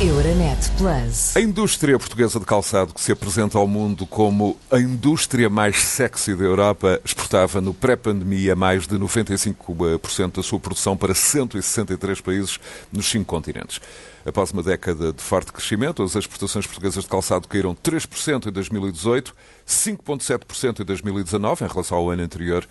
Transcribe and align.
Euronet 0.00 0.72
Plus. 0.76 1.36
A 1.36 1.40
indústria 1.40 1.96
portuguesa 1.96 2.40
de 2.40 2.44
calçado, 2.44 2.92
que 2.92 3.00
se 3.00 3.12
apresenta 3.12 3.58
ao 3.58 3.68
mundo 3.68 4.04
como 4.04 4.58
a 4.68 4.80
indústria 4.80 5.48
mais 5.48 5.76
sexy 5.76 6.34
da 6.34 6.42
Europa, 6.42 7.00
exportava 7.04 7.60
no 7.60 7.72
pré-pandemia 7.72 8.56
mais 8.56 8.88
de 8.88 8.98
95% 8.98 10.32
da 10.32 10.42
sua 10.42 10.58
produção 10.58 10.96
para 10.96 11.14
163 11.14 12.20
países 12.20 12.58
nos 12.92 13.06
cinco 13.06 13.26
continentes. 13.26 13.80
Após 14.26 14.50
uma 14.50 14.64
década 14.64 15.12
de 15.12 15.22
forte 15.22 15.52
crescimento, 15.52 16.02
as 16.02 16.16
exportações 16.16 16.66
portuguesas 16.66 17.04
de 17.04 17.10
calçado 17.10 17.46
caíram 17.46 17.74
3% 17.74 18.46
em 18.48 18.52
2018, 18.52 19.34
5,7% 19.64 20.80
em 20.80 20.84
2019, 20.84 21.64
em 21.64 21.68
relação 21.68 21.98
ao 21.98 22.10
ano 22.10 22.22
anterior, 22.22 22.66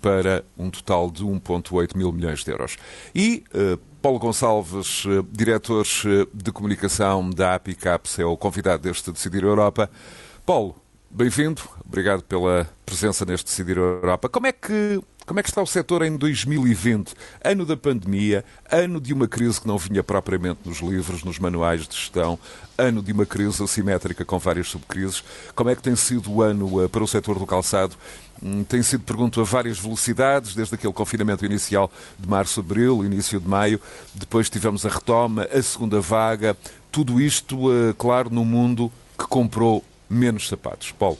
para 0.00 0.44
um 0.56 0.70
total 0.70 1.10
de 1.10 1.24
1,8 1.24 1.96
mil 1.96 2.12
milhões 2.12 2.44
de 2.44 2.50
euros. 2.52 2.76
E 3.14 3.42
uh, 3.52 3.80
Paulo 4.02 4.18
Gonçalves, 4.18 5.04
uh, 5.04 5.22
diretor 5.30 5.86
uh, 5.86 6.28
de 6.34 6.50
comunicação 6.50 7.30
da 7.30 7.54
APICAPS, 7.54 8.18
é 8.18 8.24
o 8.24 8.36
convidado 8.36 8.82
deste 8.82 9.12
Decidir 9.12 9.44
Europa. 9.44 9.88
Paulo, 10.44 10.74
bem-vindo, 11.08 11.62
obrigado 11.86 12.24
pela 12.24 12.68
presença 12.84 13.24
neste 13.24 13.44
Decidir 13.46 13.76
Europa. 13.76 14.28
Como 14.28 14.48
é 14.48 14.52
que 14.52 15.00
como 15.26 15.38
é 15.38 15.42
que 15.42 15.48
está 15.48 15.62
o 15.62 15.66
setor 15.66 16.02
em 16.02 16.16
2020? 16.16 17.14
Ano 17.44 17.64
da 17.64 17.76
pandemia, 17.76 18.44
ano 18.70 19.00
de 19.00 19.12
uma 19.12 19.28
crise 19.28 19.60
que 19.60 19.68
não 19.68 19.78
vinha 19.78 20.02
propriamente 20.02 20.60
nos 20.64 20.78
livros, 20.80 21.22
nos 21.22 21.38
manuais 21.38 21.86
de 21.86 21.94
gestão, 21.94 22.38
ano 22.76 23.02
de 23.02 23.12
uma 23.12 23.24
crise 23.24 23.62
assimétrica 23.62 24.24
com 24.24 24.38
várias 24.38 24.68
subcrises. 24.68 25.22
Como 25.54 25.70
é 25.70 25.76
que 25.76 25.82
tem 25.82 25.94
sido 25.94 26.32
o 26.32 26.42
ano 26.42 26.84
uh, 26.84 26.88
para 26.88 27.04
o 27.04 27.06
setor 27.06 27.38
do 27.38 27.46
calçado? 27.46 27.94
Hum, 28.42 28.64
tem 28.64 28.82
sido, 28.82 29.04
pergunto, 29.04 29.40
a 29.40 29.44
várias 29.44 29.78
velocidades, 29.78 30.54
desde 30.54 30.74
aquele 30.74 30.92
confinamento 30.92 31.46
inicial 31.46 31.90
de 32.18 32.28
março-abril, 32.28 33.04
início 33.04 33.38
de 33.38 33.48
maio, 33.48 33.80
depois 34.12 34.50
tivemos 34.50 34.84
a 34.84 34.88
retoma, 34.88 35.44
a 35.44 35.62
segunda 35.62 36.00
vaga, 36.00 36.56
tudo 36.90 37.20
isto, 37.20 37.70
uh, 37.70 37.94
claro, 37.94 38.28
no 38.28 38.44
mundo 38.44 38.90
que 39.16 39.26
comprou 39.26 39.84
menos 40.10 40.48
sapatos. 40.48 40.90
Paulo. 40.90 41.18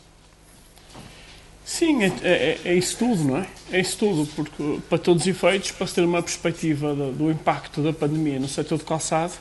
Sim, 1.64 2.02
é, 2.02 2.12
é, 2.22 2.58
é, 2.64 2.74
isso 2.74 2.98
tudo, 2.98 3.24
não 3.24 3.38
é? 3.38 3.46
É 3.70 3.80
isso 3.80 3.96
tudo, 3.96 4.26
porque 4.34 4.80
para 4.88 4.98
todos 4.98 5.22
os 5.22 5.28
efeitos, 5.28 5.70
para 5.70 5.86
se 5.86 5.94
ter 5.94 6.02
uma 6.02 6.22
perspectiva 6.22 6.94
do, 6.94 7.12
do 7.12 7.30
impacto 7.30 7.80
da 7.82 7.92
pandemia 7.92 8.38
no 8.40 8.48
setor 8.48 8.78
de 8.78 8.84
calçado, 8.84 9.34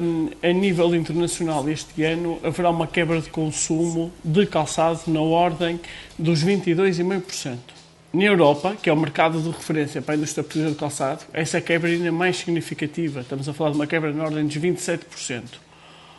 um, 0.00 0.30
a 0.42 0.52
nível 0.52 0.94
internacional 0.94 1.68
este 1.68 2.02
ano 2.02 2.40
haverá 2.42 2.70
uma 2.70 2.86
quebra 2.86 3.20
de 3.20 3.28
consumo 3.28 4.10
de 4.24 4.46
calçado 4.46 5.02
na 5.06 5.20
ordem 5.20 5.78
dos 6.18 6.42
22,5%. 6.42 7.56
Na 8.10 8.24
Europa, 8.24 8.74
que 8.82 8.88
é 8.88 8.92
o 8.92 8.96
mercado 8.96 9.38
de 9.38 9.50
referência 9.50 10.00
para 10.00 10.14
a 10.14 10.16
indústria 10.16 10.42
portuguesa 10.42 10.70
de 10.70 10.78
calçado, 10.78 11.26
essa 11.30 11.60
quebra 11.60 11.90
é 11.90 11.92
ainda 11.92 12.10
mais 12.10 12.38
significativa. 12.38 13.20
Estamos 13.20 13.46
a 13.46 13.52
falar 13.52 13.70
de 13.70 13.76
uma 13.76 13.86
quebra 13.86 14.10
na 14.12 14.24
ordem 14.24 14.46
dos 14.46 14.56
27%. 14.56 15.42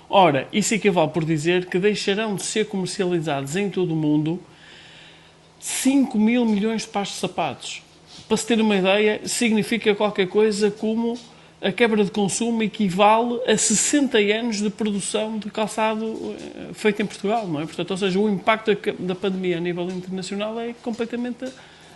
Ora, 0.07 0.47
isso 0.53 0.75
equivale 0.75 1.09
por 1.09 1.25
dizer 1.25 1.65
que 1.65 1.79
deixarão 1.79 2.35
de 2.35 2.43
ser 2.43 2.67
comercializados 2.67 3.55
em 3.55 3.71
todo 3.71 3.93
o 3.93 3.95
mundo 3.95 4.39
5 5.59 6.17
mil 6.17 6.45
milhões 6.45 6.83
de 6.83 6.87
pares 6.87 7.09
de 7.09 7.15
sapatos. 7.15 7.81
Para 8.27 8.37
se 8.37 8.45
ter 8.45 8.61
uma 8.61 8.75
ideia, 8.75 9.21
significa 9.25 9.93
qualquer 9.93 10.27
coisa 10.27 10.71
como 10.71 11.17
a 11.61 11.71
quebra 11.71 12.03
de 12.05 12.11
consumo 12.11 12.63
equivale 12.63 13.39
a 13.45 13.57
60 13.57 14.17
anos 14.17 14.61
de 14.61 14.69
produção 14.69 15.37
de 15.37 15.51
calçado 15.51 16.35
eh, 16.37 16.73
feito 16.73 17.01
em 17.01 17.05
Portugal, 17.05 17.45
não 17.47 17.59
é? 17.59 17.65
Portanto, 17.65 17.91
ou 17.91 17.97
seja, 17.97 18.17
o 18.17 18.29
impacto 18.29 18.77
da 18.97 19.13
pandemia 19.13 19.57
a 19.57 19.59
nível 19.59 19.89
internacional 19.89 20.57
é 20.59 20.73
completamente 20.81 21.45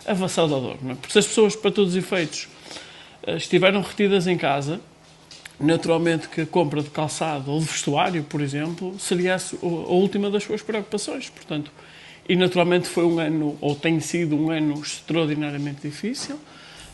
avassalador, 0.06 0.76
não 0.82 0.92
é? 0.92 0.94
Porque 0.94 1.12
se 1.12 1.18
as 1.18 1.26
pessoas, 1.26 1.56
para 1.56 1.70
todos 1.70 1.92
os 1.92 1.96
efeitos, 1.96 2.48
eh, 3.26 3.36
estiveram 3.36 3.80
retidas 3.80 4.26
em 4.26 4.36
casa, 4.36 4.80
naturalmente 5.58 6.28
que 6.28 6.42
a 6.42 6.46
compra 6.46 6.82
de 6.82 6.90
calçado 6.90 7.50
ou 7.50 7.58
de 7.58 7.64
vestuário, 7.64 8.22
por 8.24 8.42
exemplo, 8.42 8.94
seria 8.98 9.36
a 9.36 9.66
última 9.92 10.30
das 10.30 10.44
suas 10.44 10.60
preocupações. 10.60 11.30
Portanto, 11.30 11.70
e 12.28 12.36
naturalmente 12.36 12.88
foi 12.88 13.04
um 13.04 13.18
ano, 13.18 13.56
ou 13.60 13.74
tem 13.74 14.00
sido 14.00 14.36
um 14.36 14.50
ano 14.50 14.80
extraordinariamente 14.80 15.82
difícil, 15.82 16.38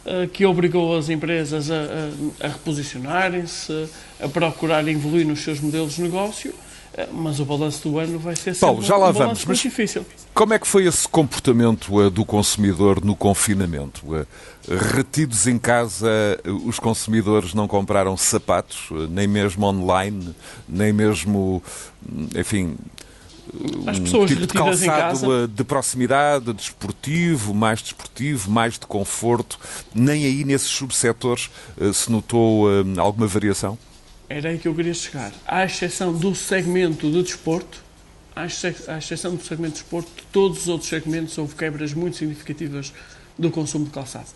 eh, 0.05 0.29
que 0.33 0.47
obrigou 0.47 0.97
as 0.97 1.09
empresas 1.09 1.71
a, 1.71 1.75
a, 1.75 2.47
a 2.47 2.49
reposicionarem-se, 2.49 3.89
a 4.19 4.29
procurar 4.29 4.87
evoluir 4.89 5.27
nos 5.27 5.41
seus 5.41 5.61
modelos 5.61 5.97
de 5.97 6.03
negócio, 6.03 6.55
eh, 6.95 7.07
mas 7.13 7.39
o 7.39 7.45
balanço 7.45 7.89
do 7.89 7.99
ano 7.99 8.19
vai 8.19 8.35
ser 8.35 8.57
Paulo, 8.57 8.83
já 8.83 8.97
lá 8.97 9.11
um 9.11 9.13
vamos, 9.13 9.45
mas 9.45 9.59
difícil. 9.59 10.05
Como 10.33 10.55
é 10.55 10.59
que 10.59 10.67
foi 10.67 10.87
esse 10.87 11.07
comportamento 11.07 11.95
uh, 11.95 12.11
do 12.11 12.25
consumidor 12.25 13.05
no 13.05 13.15
confinamento? 13.15 14.03
Retidos 14.95 15.47
em 15.47 15.59
casa, 15.59 16.09
os 16.65 16.79
consumidores 16.79 17.53
não 17.53 17.69
compraram 17.69 18.17
sapatos, 18.17 18.89
nem 19.11 19.27
mesmo 19.27 19.67
online, 19.67 20.35
nem 20.69 20.93
mesmo, 20.93 21.63
enfim, 22.35 22.77
as 23.87 23.99
pessoas 23.99 24.31
um 24.31 24.35
tipo 24.35 24.47
de 24.47 24.55
calçado 24.55 25.49
de 25.49 25.65
proximidade, 25.65 26.53
desportivo, 26.53 27.55
mais 27.55 27.83
desportivo, 27.83 28.51
mais 28.51 28.75
de 28.75 28.87
conforto. 28.87 29.59
Nem 29.95 30.25
aí 30.25 30.45
nesses 30.45 30.69
subsetores 30.69 31.51
uh, 31.77 31.93
se 31.93 32.11
notou 32.11 32.67
uh, 32.67 33.01
alguma 33.01 33.27
variação? 33.27 33.79
Era 34.29 34.51
aí 34.51 34.59
que 34.59 34.69
eu 34.69 34.75
queria 34.75 34.95
chegar. 34.95 35.33
À 35.47 35.65
exceção 35.65 36.13
do 36.13 36.35
segmento 36.35 37.11
de 37.11 37.23
desporto, 37.23 37.83
à 38.35 38.47
exceção 38.97 39.35
do 39.35 39.43
segmento 39.43 39.75
de 39.75 39.81
desporto, 39.81 40.11
de 40.17 40.23
todos 40.33 40.63
os 40.63 40.69
outros 40.69 40.89
segmentos 40.89 41.37
houve 41.37 41.55
quebras 41.55 41.93
muito 41.93 42.17
significativas 42.17 42.93
do 43.37 43.51
consumo 43.51 43.87
de 43.87 43.91
calçado. 43.91 44.29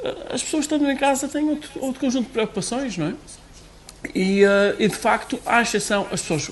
Eh, 0.00 0.16
as 0.32 0.42
pessoas 0.42 0.64
estando 0.64 0.90
em 0.90 0.96
casa 0.96 1.28
têm 1.28 1.48
outro, 1.48 1.70
outro 1.76 2.00
conjunto 2.00 2.26
de 2.26 2.32
preocupações, 2.32 2.98
não 2.98 3.06
é? 3.06 3.14
E, 4.14 4.42
e 4.78 4.88
de 4.88 4.94
facto, 4.94 5.40
à 5.44 5.60
exceção, 5.60 6.06
as 6.10 6.20
pessoas 6.20 6.50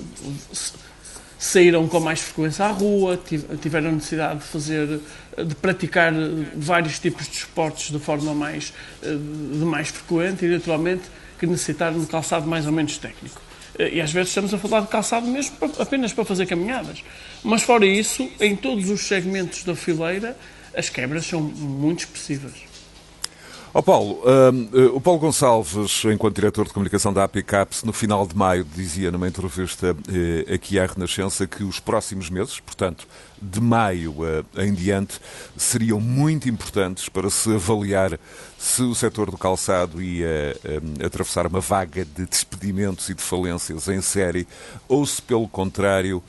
saíram 1.39 1.87
com 1.87 2.01
mais 2.01 2.21
frequência 2.21 2.65
à 2.65 2.71
rua, 2.71 3.21
tiveram 3.61 3.93
necessidade 3.93 4.41
de 4.41 4.47
fazer, 4.47 5.01
de 5.45 5.55
praticar 5.57 6.13
vários 6.55 6.99
tipos 6.99 7.29
de 7.29 7.37
esportes 7.37 7.91
de 7.91 7.99
forma 7.99 8.35
mais, 8.35 8.73
eh, 9.03 9.09
de 9.09 9.65
mais 9.65 9.89
frequente 9.89 10.47
e, 10.47 10.49
naturalmente, 10.49 11.03
que 11.39 11.47
necessitaram 11.47 12.01
de 12.01 12.07
calçado 12.07 12.47
mais 12.47 12.67
ou 12.67 12.73
menos 12.73 12.97
técnico. 12.97 13.41
Eh, 13.79 13.97
e 13.97 14.01
às 14.01 14.11
vezes 14.13 14.31
estamos 14.31 14.53
a 14.55 14.59
falar 14.59 14.81
de 14.81 14.89
calçado 14.89 15.27
mesmo 15.27 15.57
apenas 15.79 16.13
para 16.13 16.25
fazer 16.25 16.47
caminhadas. 16.47 17.05
Mas 17.45 17.63
fora 17.63 17.85
isso, 17.85 18.29
em 18.41 18.57
todos 18.57 18.89
os 18.89 19.03
segmentos 19.03 19.63
da 19.63 19.77
fileira, 19.77 20.37
as 20.75 20.89
quebras 20.89 21.27
são 21.27 21.41
muito 21.41 22.01
expressivas. 22.01 22.66
Oh 23.79 23.83
Paulo, 23.83 24.23
uh, 24.25 24.97
o 24.97 25.01
Paulo 25.03 25.21
Gonçalves, 25.21 26.03
enquanto 26.07 26.37
diretor 26.37 26.67
de 26.67 26.73
comunicação 26.73 27.13
da 27.13 27.25
APICAPS, 27.25 27.83
no 27.83 27.93
final 27.93 28.27
de 28.27 28.35
maio 28.35 28.65
dizia 28.65 29.11
numa 29.11 29.29
entrevista 29.29 29.93
uh, 29.93 30.55
aqui 30.55 30.79
à 30.79 30.87
Renascença 30.87 31.47
que 31.47 31.63
os 31.63 31.79
próximos 31.79 32.31
meses, 32.31 32.59
portanto, 32.59 33.07
de 33.41 33.61
maio 33.61 34.13
uh, 34.13 34.63
em 34.63 34.73
diante, 34.73 35.21
seriam 35.59 36.01
muito 36.01 36.49
importantes 36.49 37.11
para 37.11 37.29
se 37.29 37.55
avaliar 37.55 38.19
se 38.59 38.81
o 38.81 38.95
setor 38.95 39.31
do 39.31 39.37
calçado 39.37 40.01
ia 40.01 40.57
atravessar 41.05 41.47
uma 41.47 41.61
vaga 41.61 42.03
de 42.03 42.25
despedimentos 42.25 43.11
e 43.11 43.15
de 43.15 43.23
falências 43.23 43.89
em 43.89 44.01
série 44.01 44.49
ou 44.89 45.05
se, 45.05 45.21
pelo 45.21 45.47
contrário, 45.47 46.23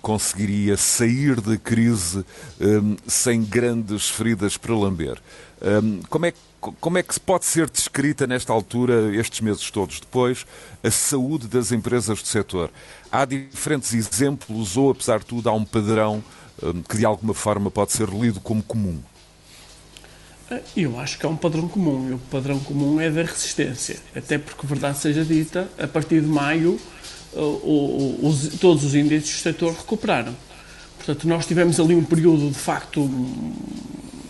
conseguiria 0.00 0.78
sair 0.78 1.38
da 1.38 1.58
crise 1.58 2.24
um, 2.58 2.96
sem 3.06 3.44
grandes 3.44 4.08
feridas 4.08 4.56
para 4.56 4.74
lamber. 4.74 5.18
Um, 5.60 6.00
como 6.08 6.24
é 6.24 6.32
que 6.32 6.38
como 6.72 6.98
é 6.98 7.02
que 7.02 7.18
pode 7.20 7.44
ser 7.44 7.68
descrita 7.68 8.26
nesta 8.26 8.52
altura, 8.52 9.14
estes 9.14 9.40
meses 9.40 9.70
todos 9.70 10.00
depois, 10.00 10.46
a 10.82 10.90
saúde 10.90 11.46
das 11.48 11.72
empresas 11.72 12.22
do 12.22 12.28
setor? 12.28 12.70
Há 13.10 13.24
diferentes 13.24 13.92
exemplos 13.92 14.76
ou, 14.76 14.90
apesar 14.90 15.18
de 15.18 15.26
tudo, 15.26 15.48
há 15.48 15.52
um 15.52 15.64
padrão 15.64 16.22
hum, 16.62 16.82
que 16.88 16.96
de 16.96 17.04
alguma 17.04 17.34
forma 17.34 17.70
pode 17.70 17.92
ser 17.92 18.08
lido 18.08 18.40
como 18.40 18.62
comum? 18.62 18.98
Eh, 20.50 20.62
eu 20.76 20.98
acho 20.98 21.18
que 21.18 21.26
é 21.26 21.28
um 21.28 21.36
padrão 21.36 21.68
comum. 21.68 22.10
E 22.10 22.12
o 22.14 22.18
padrão 22.18 22.58
comum 22.60 23.00
é 23.00 23.10
da 23.10 23.22
resistência. 23.22 23.98
Até 24.14 24.38
porque, 24.38 24.66
verdade 24.66 24.98
seja 24.98 25.24
dita, 25.24 25.68
a 25.78 25.86
partir 25.86 26.20
de 26.20 26.26
maio, 26.26 26.78
os, 27.34 28.58
todos 28.60 28.84
os 28.84 28.94
índices 28.94 29.30
do 29.30 29.42
setor 29.42 29.72
recuperaram. 29.72 30.34
Portanto, 30.96 31.28
nós 31.28 31.46
tivemos 31.46 31.78
ali 31.80 31.94
um 31.94 32.04
período 32.04 32.48
de 32.48 32.58
facto 32.58 33.00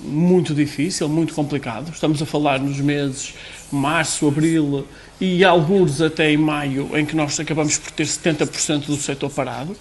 muito 0.05 0.55
difícil, 0.55 1.09
muito 1.09 1.35
complicado. 1.35 1.91
Estamos 1.93 2.21
a 2.21 2.27
falar 2.27 2.61
nos 2.61 2.79
meses 2.79 3.35
março, 3.73 4.29
abril 4.29 4.87
e 5.21 5.45
alguns 5.45 6.01
até 6.01 6.31
em 6.31 6.37
maio, 6.37 6.91
em 6.97 7.05
que 7.05 7.17
nós 7.17 7.39
acabamos 7.41 7.79
por 7.79 7.91
ter 7.93 8.07
70% 8.07 8.87
do 8.87 8.97
setor 8.97 9.31
parado. 9.31 9.77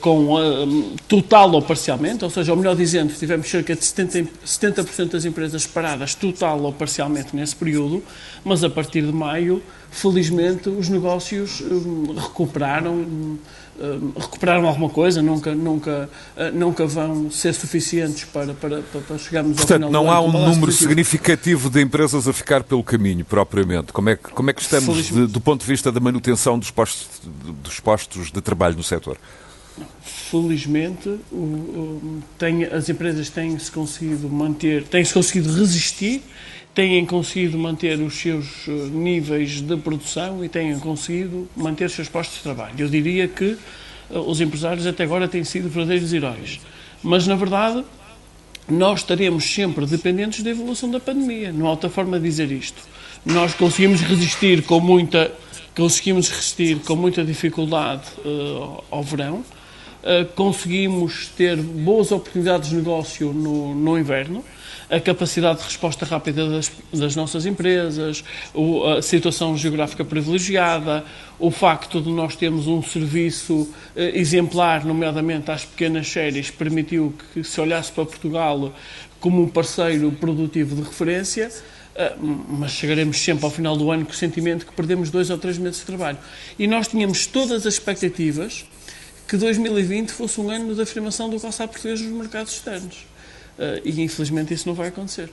com 0.00 0.34
uh, 0.34 0.96
total 1.06 1.52
ou 1.52 1.62
parcialmente, 1.62 2.24
ou 2.24 2.30
seja, 2.30 2.50
ou 2.50 2.58
melhor 2.58 2.74
dizendo, 2.74 3.12
tivemos 3.12 3.48
cerca 3.48 3.74
de 3.74 3.80
70%, 3.80 4.28
70 4.44 5.06
das 5.06 5.24
empresas 5.24 5.66
paradas 5.66 6.14
total 6.14 6.60
ou 6.62 6.72
parcialmente 6.72 7.36
nesse 7.36 7.54
período, 7.54 8.02
mas 8.44 8.64
a 8.64 8.70
partir 8.70 9.02
de 9.02 9.12
maio, 9.12 9.62
felizmente, 9.90 10.68
os 10.68 10.88
negócios 10.88 11.60
um, 11.60 12.14
recuperaram. 12.14 13.38
Um, 13.80 14.12
recuperaram 14.14 14.68
alguma 14.68 14.90
coisa, 14.90 15.22
nunca, 15.22 15.54
nunca, 15.54 16.10
uh, 16.36 16.54
nunca 16.54 16.86
vão 16.86 17.30
ser 17.30 17.54
suficientes 17.54 18.24
para, 18.24 18.52
para, 18.52 18.82
para 18.82 19.16
chegarmos 19.16 19.52
ao 19.52 19.56
Portanto, 19.56 19.86
final 19.86 19.90
não 19.90 20.10
há 20.10 20.20
um 20.20 20.30
número 20.30 20.66
positivo. 20.66 20.90
significativo 20.90 21.70
de 21.70 21.80
empresas 21.80 22.28
a 22.28 22.32
ficar 22.34 22.62
pelo 22.62 22.84
caminho, 22.84 23.24
propriamente. 23.24 23.90
Como 23.90 24.10
é 24.10 24.16
que, 24.16 24.28
como 24.30 24.50
é 24.50 24.52
que 24.52 24.60
estamos 24.60 25.06
de, 25.06 25.26
do 25.26 25.40
ponto 25.40 25.62
de 25.62 25.66
vista 25.66 25.90
da 25.90 25.98
manutenção 25.98 26.58
dos 26.58 26.70
postos, 26.70 27.08
dos 27.62 27.80
postos 27.80 28.30
de 28.30 28.40
trabalho 28.42 28.76
no 28.76 28.82
setor? 28.82 29.16
Felizmente, 30.02 31.08
o, 31.32 31.36
o, 31.36 32.22
tem, 32.38 32.64
as 32.64 32.86
empresas 32.88 33.30
têm-se 33.30 33.72
conseguido 33.72 34.28
manter, 34.28 34.84
têm-se 34.84 35.14
conseguido 35.14 35.52
resistir, 35.54 36.22
têm 36.74 37.04
conseguido 37.04 37.58
manter 37.58 37.98
os 38.00 38.14
seus 38.14 38.68
eh, 38.68 38.70
níveis 38.70 39.60
de 39.60 39.76
produção 39.76 40.44
e 40.44 40.48
têm 40.48 40.78
conseguido 40.78 41.48
manter 41.56 41.86
os 41.86 41.92
seus 41.92 42.08
postos 42.08 42.38
de 42.38 42.42
trabalho. 42.42 42.74
Eu 42.78 42.88
diria 42.88 43.26
que 43.26 43.56
uh, 44.10 44.18
os 44.20 44.40
empresários 44.40 44.86
até 44.86 45.04
agora 45.04 45.26
têm 45.26 45.42
sido 45.44 45.68
verdadeiros 45.68 46.12
heróis. 46.12 46.60
Mas, 47.02 47.26
na 47.26 47.34
verdade, 47.34 47.84
nós 48.68 49.00
estaremos 49.00 49.44
sempre 49.44 49.84
dependentes 49.86 50.42
da 50.42 50.50
evolução 50.50 50.90
da 50.90 51.00
pandemia. 51.00 51.52
Não 51.52 51.66
há 51.66 51.70
outra 51.70 51.90
forma 51.90 52.18
de 52.18 52.24
dizer 52.24 52.52
isto. 52.52 52.82
Nós 53.24 53.52
conseguimos 53.54 54.00
resistir 54.00 54.62
com 54.62 54.80
muita, 54.80 55.32
conseguimos 55.74 56.28
resistir 56.28 56.78
com 56.80 56.94
muita 56.94 57.24
dificuldade 57.24 58.04
uh, 58.24 58.84
ao 58.90 59.02
verão 59.02 59.44
eh, 60.02 60.24
conseguimos 60.34 61.28
ter 61.36 61.56
boas 61.56 62.10
oportunidades 62.10 62.70
de 62.70 62.76
negócio 62.76 63.34
no, 63.34 63.74
no 63.74 63.98
inverno, 63.98 64.42
a 64.90 64.98
capacidade 64.98 65.60
de 65.60 65.64
resposta 65.64 66.04
rápida 66.04 66.48
das, 66.48 66.70
das, 66.92 67.14
nossas 67.14 67.46
empresas, 67.46 68.24
a 68.98 69.00
situação 69.00 69.56
geográfica 69.56 70.04
privilegiada, 70.04 71.04
o 71.38 71.50
facto 71.50 72.00
de 72.00 72.10
nós 72.10 72.34
termos 72.34 72.66
um 72.66 72.82
serviço 72.82 73.68
eh, 73.94 74.18
exemplar, 74.18 74.84
nomeadamente 74.84 75.50
às 75.50 75.64
pequenas 75.64 76.08
séries, 76.08 76.50
permitiu 76.50 77.14
que 77.32 77.44
se 77.44 77.60
olhasse 77.60 77.92
para 77.92 78.04
Portugal 78.04 78.74
como 79.20 79.42
um 79.42 79.48
parceiro 79.48 80.10
produtivo 80.12 80.74
de 80.74 80.82
referência. 80.82 81.50
Eh, 81.94 82.16
mas 82.48 82.72
chegaremos 82.72 83.18
sempre 83.18 83.44
ao 83.44 83.50
final 83.50 83.76
do 83.76 83.90
ano 83.90 84.04
com 84.04 84.12
o 84.12 84.14
sentimento 84.14 84.66
que 84.66 84.72
perdemos 84.72 85.08
dois 85.08 85.30
ou 85.30 85.38
três 85.38 85.56
meses 85.56 85.80
de 85.80 85.86
trabalho. 85.86 86.18
E 86.58 86.66
nós 86.66 86.88
tínhamos 86.88 87.26
todas 87.26 87.64
as 87.64 87.74
expectativas 87.74 88.64
que 89.28 89.36
2020 89.36 90.10
fosse 90.10 90.40
um 90.40 90.50
ano 90.50 90.74
de 90.74 90.82
afirmação 90.82 91.30
do 91.30 91.38
calçado 91.38 91.70
português 91.70 92.00
nos 92.00 92.10
mercados 92.10 92.54
externos. 92.54 93.06
Uh, 93.60 93.78
e 93.84 94.00
infelizmente 94.00 94.54
isso 94.54 94.66
não 94.66 94.74
vai 94.74 94.88
acontecer. 94.88 95.28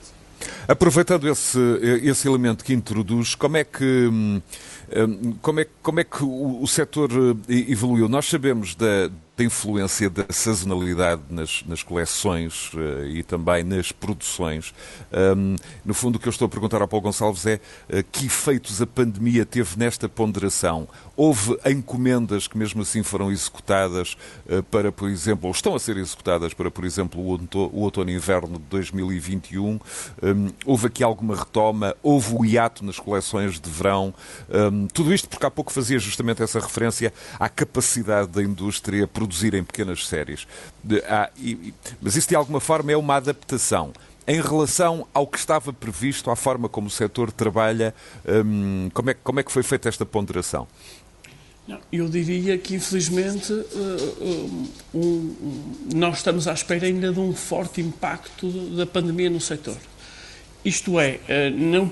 Aproveitando 0.68 1.26
esse, 1.26 1.58
esse 2.02 2.28
elemento 2.28 2.62
que 2.62 2.74
introduz, 2.74 3.34
como 3.34 3.56
é 3.56 3.64
que, 3.64 4.06
hum, 4.06 4.40
como 5.42 5.60
é, 5.60 5.66
como 5.82 6.00
é 6.00 6.04
que 6.04 6.22
o, 6.22 6.62
o 6.62 6.66
setor 6.66 7.10
eh, 7.48 7.70
evoluiu? 7.70 8.08
Nós 8.08 8.26
sabemos 8.26 8.74
da 8.74 9.10
da 9.38 9.44
influência 9.44 10.10
da 10.10 10.26
sazonalidade 10.30 11.22
nas, 11.30 11.62
nas 11.64 11.80
coleções 11.80 12.72
uh, 12.74 13.06
e 13.06 13.22
também 13.22 13.62
nas 13.62 13.92
produções. 13.92 14.74
Um, 15.36 15.54
no 15.84 15.94
fundo, 15.94 16.16
o 16.16 16.18
que 16.18 16.26
eu 16.26 16.30
estou 16.30 16.46
a 16.46 16.48
perguntar 16.48 16.82
ao 16.82 16.88
Paulo 16.88 17.04
Gonçalves 17.04 17.46
é 17.46 17.54
uh, 17.88 18.02
que 18.10 18.26
efeitos 18.26 18.82
a 18.82 18.86
pandemia 18.86 19.46
teve 19.46 19.78
nesta 19.78 20.08
ponderação? 20.08 20.88
Houve 21.16 21.56
encomendas 21.64 22.48
que 22.48 22.58
mesmo 22.58 22.82
assim 22.82 23.04
foram 23.04 23.30
executadas 23.30 24.16
uh, 24.46 24.60
para, 24.64 24.90
por 24.90 25.08
exemplo, 25.08 25.46
ou 25.46 25.52
estão 25.52 25.72
a 25.76 25.78
ser 25.78 25.96
executadas 25.96 26.52
para, 26.52 26.68
por 26.68 26.84
exemplo, 26.84 27.20
o 27.20 27.80
outono 27.80 28.10
e 28.10 28.14
inverno 28.14 28.58
de 28.58 28.64
2021? 28.64 29.78
Um, 30.20 30.48
houve 30.66 30.88
aqui 30.88 31.04
alguma 31.04 31.36
retoma? 31.36 31.94
Houve 32.02 32.34
o 32.34 32.44
hiato 32.44 32.84
nas 32.84 32.98
coleções 32.98 33.60
de 33.60 33.70
verão? 33.70 34.12
Um, 34.50 34.77
tudo 34.86 35.12
isto 35.12 35.28
porque 35.28 35.44
há 35.46 35.50
pouco 35.50 35.72
fazia 35.72 35.98
justamente 35.98 36.42
essa 36.42 36.60
referência 36.60 37.12
à 37.38 37.48
capacidade 37.48 38.28
da 38.28 38.42
indústria 38.42 39.06
produzir 39.06 39.54
em 39.54 39.64
pequenas 39.64 40.06
séries. 40.06 40.46
De, 40.82 41.02
ah, 41.08 41.30
e, 41.36 41.74
mas 42.00 42.16
isso 42.16 42.28
de 42.28 42.36
alguma 42.36 42.60
forma 42.60 42.92
é 42.92 42.96
uma 42.96 43.16
adaptação. 43.16 43.92
Em 44.26 44.42
relação 44.42 45.06
ao 45.14 45.26
que 45.26 45.38
estava 45.38 45.72
previsto, 45.72 46.30
à 46.30 46.36
forma 46.36 46.68
como 46.68 46.88
o 46.88 46.90
setor 46.90 47.32
trabalha, 47.32 47.94
hum, 48.44 48.90
como, 48.92 49.08
é, 49.08 49.14
como 49.14 49.40
é 49.40 49.42
que 49.42 49.50
foi 49.50 49.62
feita 49.62 49.88
esta 49.88 50.04
ponderação? 50.04 50.68
Eu 51.92 52.08
diria 52.08 52.56
que, 52.56 52.76
infelizmente, 52.76 53.52
uh, 53.52 54.68
um, 54.94 55.36
nós 55.94 56.18
estamos 56.18 56.48
à 56.48 56.52
espera 56.52 56.86
ainda 56.86 57.12
de 57.12 57.20
um 57.20 57.34
forte 57.34 57.80
impacto 57.80 58.50
da 58.74 58.86
pandemia 58.86 59.28
no 59.28 59.40
setor. 59.40 59.76
Isto 60.64 60.98
é, 60.98 61.20
eh, 61.28 61.50
no, 61.50 61.90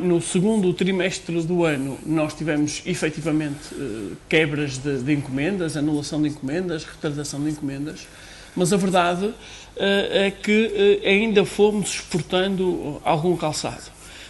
no, 0.00 0.20
segundo 0.20 0.74
trimestre 0.74 1.40
do 1.42 1.64
ano 1.64 1.96
nós 2.04 2.34
tivemos 2.34 2.82
efetivamente 2.84 3.72
eh, 3.72 4.16
quebras 4.28 4.76
de, 4.76 4.98
de, 4.98 5.12
encomendas, 5.12 5.76
anulação 5.76 6.20
de 6.20 6.28
encomendas, 6.28 6.82
retardação 6.84 7.40
de 7.40 7.50
encomendas, 7.50 8.08
mas 8.56 8.72
a 8.72 8.76
verdade 8.76 9.32
eh, 9.76 10.26
é 10.26 10.30
que 10.32 11.00
ainda 11.04 11.44
fomos 11.44 11.94
exportando 11.94 13.00
algum 13.04 13.36
calçado. 13.36 13.84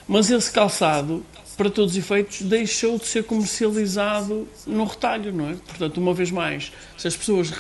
Mas 0.07 0.31
esse 0.31 0.53
calçado, 0.53 1.25
para 1.57 1.71
todos 1.71 1.93
os 1.93 1.99
efeitos, 1.99 2.43
deixou 2.43 2.99
de 2.99 3.07
ser 3.07 3.25
comercializado 3.25 4.47
no 4.67 4.85
retalho, 4.85 5.33
não 5.33 5.49
é? 5.49 5.55
Portanto, 5.67 5.97
uma 5.97 6.13
vez 6.13 6.31
mais, 6.31 6.73
se 6.97 7.09
as 7.09 7.17
pessoas 7.17 7.51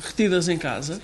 retidas 0.00 0.48
em 0.48 0.56
casa, 0.56 1.00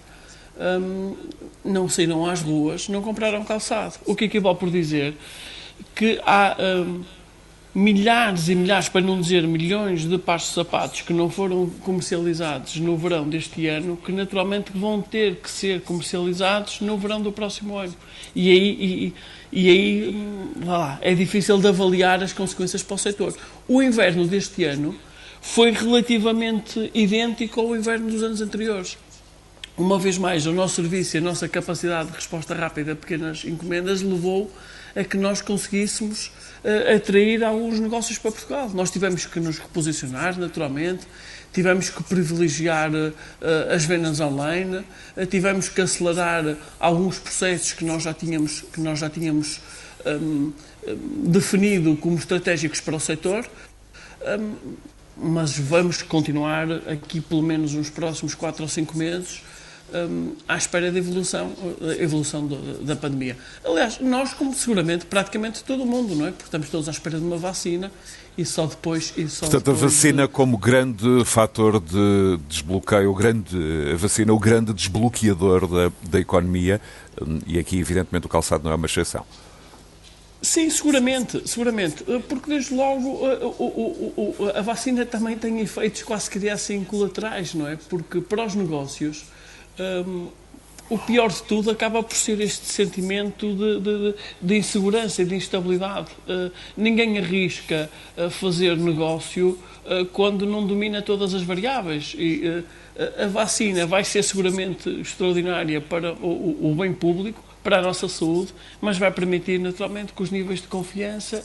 um, 0.59 1.17
não 1.65 1.89
saíram 1.89 2.27
às 2.27 2.43
ruas, 2.43 2.89
não 2.89 3.03
compraram 3.03 3.45
calçado. 3.45 3.95
O 4.07 4.15
que 4.15 4.25
equivale 4.25 4.57
por 4.57 4.71
dizer 4.71 5.15
que 5.95 6.21
há 6.25 6.57
um, 6.59 7.03
milhares 7.75 8.49
e 8.49 8.55
milhares, 8.55 8.89
para 8.89 9.01
não 9.01 9.21
dizer 9.21 9.43
milhões, 9.47 10.05
de 10.05 10.17
pares 10.17 10.45
de 10.45 10.51
sapatos 10.51 11.01
que 11.01 11.13
não 11.13 11.29
foram 11.29 11.69
comercializados 11.81 12.77
no 12.77 12.97
verão 12.97 13.29
deste 13.29 13.67
ano, 13.67 13.97
que 13.97 14.13
naturalmente 14.13 14.71
vão 14.73 15.03
ter 15.03 15.37
que 15.37 15.51
ser 15.51 15.81
comercializados 15.81 16.81
no 16.81 16.97
verão 16.97 17.21
do 17.21 17.33
próximo 17.33 17.77
ano. 17.77 17.95
E 18.35 18.51
aí, 18.51 18.69
e, 18.81 19.15
e 19.53 19.69
aí 19.69 20.09
hum, 20.15 20.53
lá, 20.65 20.99
é 21.03 21.15
difícil 21.15 21.59
de 21.59 21.67
avaliar 21.67 22.23
as 22.23 22.33
consequências 22.33 22.83
para 22.83 22.95
o 22.95 22.99
setor. 22.99 23.35
O 23.67 23.83
inverno 23.83 24.27
deste 24.27 24.63
ano 24.65 24.95
foi 25.41 25.73
relativamente 25.73 26.91
idêntico 26.95 27.61
ao 27.61 27.75
inverno 27.75 28.09
dos 28.11 28.23
anos 28.23 28.41
anteriores 28.41 28.97
uma 29.77 29.99
vez 29.99 30.17
mais, 30.19 30.47
o 30.47 30.53
nosso 30.53 30.77
serviço 30.77 31.17
e 31.17 31.19
a 31.19 31.21
nossa 31.21 31.49
capacidade 31.49 32.09
de 32.09 32.15
resposta 32.15 32.55
rápida 32.55 32.93
a 32.93 32.97
pequenas 32.97 33.45
encomendas 33.45 34.03
levou 34.03 34.51
a 34.95 35.03
que 35.03 35.17
nós 35.17 35.43
conseguíssemos 35.43 36.31
uh, 36.63 36.95
atrair 36.95 37.43
alguns 37.43 37.81
negócios 37.81 38.17
para 38.17 38.31
Portugal. 38.31 38.71
Nós 38.73 38.93
tivemos 38.93 39.27
que 39.27 39.41
nos 39.41 39.59
reposicionar, 39.59 40.39
naturalmente, 40.39 41.05
tivemos 41.53 41.91
que 41.91 42.05
privilegiar 42.05 42.93
uh, 42.93 43.13
as 43.75 43.85
vendas 43.85 44.21
online, 44.21 44.85
uh, 45.17 45.27
tivemos 45.27 45.69
que 45.69 45.81
acelerar 45.81 46.57
alguns 46.79 47.19
processos 47.19 47.73
que 47.73 47.85
nós 47.85 48.05
já 48.05 48.15
tínhamos, 48.15 48.61
que 48.73 48.81
nós 48.81 49.01
já 49.01 49.11
tínhamos 49.11 49.61
um, 50.07 50.53
definido 51.27 51.97
como 51.97 52.17
estratégicos 52.17 52.81
para 52.81 52.95
o 52.95 53.01
setor. 53.01 53.45
Um, 54.39 54.55
mas 55.17 55.57
vamos 55.57 56.03
continuar 56.03 56.71
aqui 56.89 57.21
pelo 57.21 57.43
menos 57.43 57.73
nos 57.73 57.89
próximos 57.89 58.35
4 58.35 58.63
ou 58.63 58.69
5 58.69 58.99
meses 58.99 59.43
um, 59.95 60.35
à 60.49 60.57
espera 60.57 60.91
da 60.91 60.99
evolução, 60.99 61.53
evolução 61.99 62.47
do, 62.47 62.85
da 62.85 62.97
pandemia. 62.97 63.37
Aliás, 63.65 63.99
nós, 64.01 64.33
como 64.35 64.53
seguramente 64.55 65.07
praticamente 65.07 65.63
todo 65.63 65.83
o 65.83 65.87
mundo, 65.87 66.15
não 66.15 66.27
é? 66.27 66.31
Porque 66.31 66.45
estamos 66.45 66.69
todos 66.69 66.89
à 66.89 66.91
espera 66.91 67.19
de 67.19 67.25
uma 67.25 67.37
vacina 67.37 67.91
e 68.37 68.45
só 68.45 68.67
depois. 68.67 69.13
E 69.17 69.29
só 69.29 69.47
Portanto, 69.47 69.65
depois 69.65 69.83
a 69.83 69.87
vacina 69.87 70.23
de... 70.23 70.29
como 70.29 70.59
grande 70.59 71.25
fator 71.25 71.81
de 71.81 72.39
desbloqueio, 72.49 73.11
o 73.11 73.15
grande, 73.15 73.57
a 73.93 73.97
vacina, 73.97 74.33
o 74.33 74.39
grande 74.39 74.73
desbloqueador 74.73 75.67
da, 75.67 75.93
da 76.11 76.21
economia, 76.21 76.81
hum, 77.21 77.39
e 77.47 77.59
aqui, 77.59 77.79
evidentemente, 77.79 78.27
o 78.27 78.29
calçado 78.29 78.65
não 78.65 78.73
é 78.73 78.75
uma 78.75 78.87
exceção. 78.87 79.25
Sim, 80.43 80.69
seguramente, 80.69 81.49
seguramente, 81.49 82.05
porque 82.29 82.51
desde 82.51 82.75
logo 82.75 83.21
a, 83.25 84.57
a, 84.57 84.59
a, 84.59 84.63
vacina 84.63 85.07
também 85.07 85.39
tem 85.39 85.59
efeitos 85.61 86.03
quase 86.03 86.29
que 86.29 86.51
assim 86.51 86.85
colaterais, 86.85 87.55
não 87.55 87.67
é? 87.67 87.77
Porque 87.89 88.21
para 88.21 88.45
os 88.45 88.55
negócios 88.55 89.25
um, 89.79 90.29
o 90.89 90.99
pior 90.99 91.31
de 91.31 91.43
tudo 91.43 91.71
acaba 91.71 92.03
por 92.03 92.15
ser 92.15 92.41
este 92.41 92.67
sentimento 92.67 93.55
de, 93.55 93.81
de, 93.81 94.15
de 94.41 94.57
insegurança 94.57 95.23
e 95.23 95.25
de 95.25 95.35
instabilidade. 95.35 96.09
Uh, 96.29 96.53
ninguém 96.77 97.19
arrisca 97.19 97.91
uh, 98.17 98.29
fazer 98.31 98.77
negócio 98.77 99.59
uh, 99.85 100.05
quando 100.07 100.47
não 100.47 100.67
domina 100.67 101.01
todas 101.01 101.35
as 101.35 101.43
variáveis. 101.43 102.15
E 102.17 102.65
a 103.19 103.27
vacina 103.27 103.87
vai 103.87 104.05
ser 104.05 104.23
seguramente 104.23 104.89
extraordinária 105.01 105.81
para 105.81 106.13
o, 106.13 106.71
o, 106.71 106.75
bem 106.77 106.93
público, 106.93 107.43
para 107.61 107.79
a 107.79 107.83
nossa 107.83 108.09
saúde, 108.09 108.55
mas 108.81 108.99
vai 108.99 109.11
permitir 109.11 109.59
naturalmente 109.59 110.13
que 110.13 110.23
os 110.23 110.31
níveis 110.31 110.61
de 110.61 110.69
confiança 110.69 111.45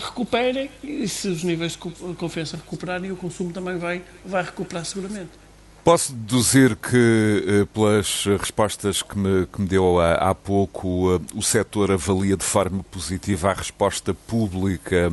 recuperem 0.00 0.70
e 0.84 1.08
se 1.08 1.26
os 1.26 1.42
níveis 1.42 1.72
de 1.72 1.78
confiança 2.14 2.56
recuperarem, 2.56 3.10
o 3.10 3.16
consumo 3.16 3.52
também 3.52 3.76
vai, 3.76 4.02
vai 4.24 4.44
recuperar 4.44 4.84
seguramente. 4.84 5.47
Posso 5.88 6.12
deduzir 6.12 6.76
que, 6.76 7.44
eh, 7.48 7.66
pelas 7.72 8.26
respostas 8.26 9.00
que 9.00 9.18
me, 9.18 9.46
que 9.46 9.58
me 9.58 9.66
deu 9.66 9.98
há, 9.98 10.16
há 10.16 10.34
pouco, 10.34 11.14
eh, 11.14 11.20
o 11.34 11.42
setor 11.42 11.90
avalia 11.90 12.36
de 12.36 12.44
forma 12.44 12.84
positiva 12.90 13.48
a 13.48 13.54
resposta 13.54 14.12
pública 14.12 15.10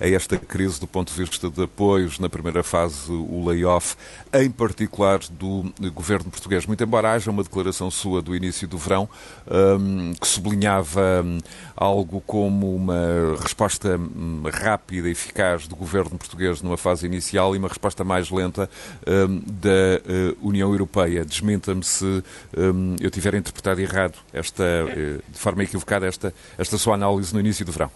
a 0.00 0.08
esta 0.08 0.36
crise 0.36 0.80
do 0.80 0.86
ponto 0.86 1.12
de 1.12 1.18
vista 1.22 1.50
de 1.50 1.62
apoios, 1.62 2.18
na 2.18 2.28
primeira 2.28 2.62
fase 2.62 3.10
o 3.10 3.44
layoff, 3.46 3.96
em 4.32 4.50
particular 4.50 5.20
do 5.30 5.72
governo 5.92 6.30
português. 6.30 6.66
Muito 6.66 6.82
embora 6.82 7.12
haja 7.12 7.30
uma 7.30 7.42
declaração 7.42 7.90
sua 7.90 8.22
do 8.22 8.34
início 8.34 8.66
do 8.66 8.78
verão 8.78 9.08
um, 9.46 10.12
que 10.14 10.26
sublinhava 10.26 11.22
um, 11.24 11.38
algo 11.76 12.22
como 12.26 12.74
uma 12.74 13.36
resposta 13.40 13.96
um, 13.96 14.42
rápida 14.52 15.08
e 15.08 15.12
eficaz 15.12 15.66
do 15.66 15.76
governo 15.76 16.18
português 16.18 16.62
numa 16.62 16.76
fase 16.76 17.06
inicial 17.06 17.54
e 17.54 17.58
uma 17.58 17.68
resposta 17.68 18.04
mais 18.04 18.30
lenta 18.30 18.68
hum, 19.06 19.42
da 19.46 20.38
uh, 20.40 20.48
União 20.48 20.70
Europeia. 20.70 21.24
Desminta-me 21.24 21.82
se 21.84 22.22
hum, 22.56 22.96
eu 23.00 23.10
tiver 23.10 23.34
interpretado 23.34 23.80
errado 23.80 24.18
esta, 24.32 24.62
uh, 24.62 25.22
de 25.30 25.38
forma 25.38 25.62
equivocada 25.62 26.06
esta, 26.06 26.34
esta 26.58 26.78
sua 26.78 26.94
análise 26.94 27.32
no 27.32 27.40
início 27.40 27.64
do 27.64 27.72
verão. 27.72 27.90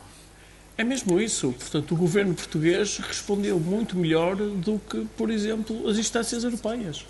É 0.76 0.82
mesmo 0.82 1.20
isso. 1.20 1.52
Portanto, 1.52 1.92
o 1.92 1.96
governo 1.96 2.34
português 2.34 2.98
respondeu 2.98 3.60
muito 3.60 3.96
melhor 3.96 4.34
do 4.36 4.80
que, 4.90 5.06
por 5.16 5.30
exemplo, 5.30 5.88
as 5.88 5.98
instâncias 5.98 6.42
europeias. 6.42 7.04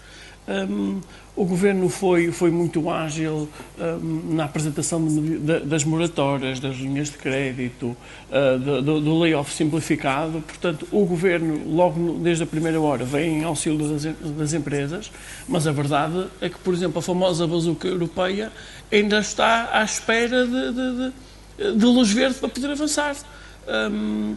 Um, 0.47 1.01
o 1.35 1.47
governo 1.47 1.89
foi, 1.89 2.31
foi 2.31 2.51
muito 2.51 2.91
ágil 2.91 3.49
um, 3.79 4.35
na 4.35 4.45
apresentação 4.45 5.05
de, 5.05 5.39
de, 5.39 5.61
das 5.61 5.85
moratórias, 5.85 6.61
das 6.61 6.77
linhas 6.77 7.09
de 7.09 7.17
crédito, 7.17 7.97
uh, 8.31 8.59
do, 8.59 9.01
do, 9.01 9.19
layoff 9.19 9.53
simplificado. 9.55 10.43
Portanto, 10.43 10.87
o 10.93 11.07
governo, 11.07 11.75
logo 11.75 12.19
desde 12.19 12.45
a 12.45 12.47
primeira 12.47 12.79
hora, 12.79 13.07
vem 13.07 13.39
em 13.39 13.45
auxílio 13.45 13.89
das, 13.89 14.05
das 14.05 14.53
empresas, 14.53 15.11
mas 15.49 15.67
a 15.67 15.73
verdade 15.73 16.27
é 16.43 16.51
que, 16.51 16.59
por 16.59 16.75
exemplo, 16.75 16.99
a 16.99 17.03
famosa 17.03 17.47
bazuca 17.47 17.89
europeia 17.89 18.53
ainda 18.93 19.21
está 19.21 19.71
à 19.73 19.83
espera 19.83 20.47
de, 20.47 20.73
de, 20.73 21.79
de 21.79 21.87
luz 21.87 22.13
verde 22.13 22.35
para 22.35 22.51
poder 22.51 22.71
avançar. 22.71 23.17
Um, 23.67 24.37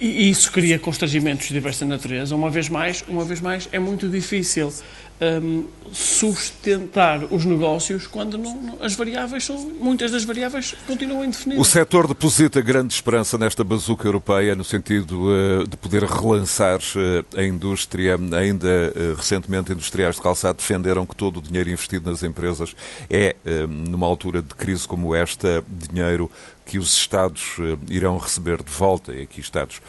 e 0.00 0.28
isso 0.28 0.50
cria 0.52 0.78
constrangimentos 0.78 1.46
de 1.46 1.54
diversa 1.54 1.86
natureza. 1.86 2.34
Uma 2.34 2.50
vez 2.50 2.68
mais, 2.68 3.04
uma 3.08 3.24
vez 3.24 3.40
mais, 3.40 3.68
é 3.72 3.78
muito 3.78 4.08
difícil 4.08 4.72
um, 5.20 5.66
sustentar 5.92 7.24
os 7.30 7.44
negócios 7.44 8.06
quando 8.06 8.38
não, 8.38 8.78
as 8.80 8.94
variáveis 8.94 9.44
são, 9.44 9.58
muitas 9.58 10.10
das 10.10 10.24
variáveis 10.24 10.74
continuam 10.86 11.24
indefinidas. 11.24 11.60
O 11.60 11.70
setor 11.70 12.06
deposita 12.06 12.60
grande 12.60 12.94
esperança 12.94 13.36
nesta 13.36 13.62
bazuca 13.62 14.06
europeia 14.06 14.54
no 14.54 14.64
sentido 14.64 15.28
uh, 15.28 15.66
de 15.66 15.76
poder 15.76 16.04
relançar 16.04 16.78
uh, 16.78 17.38
a 17.38 17.42
indústria. 17.42 18.18
Ainda 18.38 18.68
uh, 18.68 19.14
recentemente, 19.16 19.72
industriais 19.72 20.16
de 20.16 20.22
calçado 20.22 20.58
defenderam 20.58 21.04
que 21.04 21.14
todo 21.14 21.38
o 21.38 21.42
dinheiro 21.42 21.68
investido 21.68 22.10
nas 22.10 22.22
empresas 22.22 22.74
é, 23.08 23.34
numa 23.68 24.06
altura 24.06 24.40
de 24.40 24.54
crise 24.54 24.86
como 24.86 25.14
esta, 25.14 25.62
dinheiro 25.68 26.30
que 26.64 26.78
os 26.78 26.92
Estados 26.94 27.56
irão 27.88 28.16
receber 28.16 28.62
de 28.62 28.70
volta, 28.70 29.12
e 29.12 29.22
aqui 29.22 29.40
Estados 29.40 29.80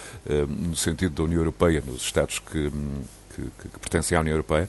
no 0.47 0.75
sentido 0.75 1.15
da 1.15 1.23
União 1.23 1.39
Europeia, 1.39 1.83
nos 1.85 2.01
Estados 2.01 2.39
que, 2.39 2.71
que, 3.35 3.41
que 3.41 3.79
pertencem 3.79 4.17
à 4.17 4.21
União 4.21 4.33
Europeia, 4.33 4.67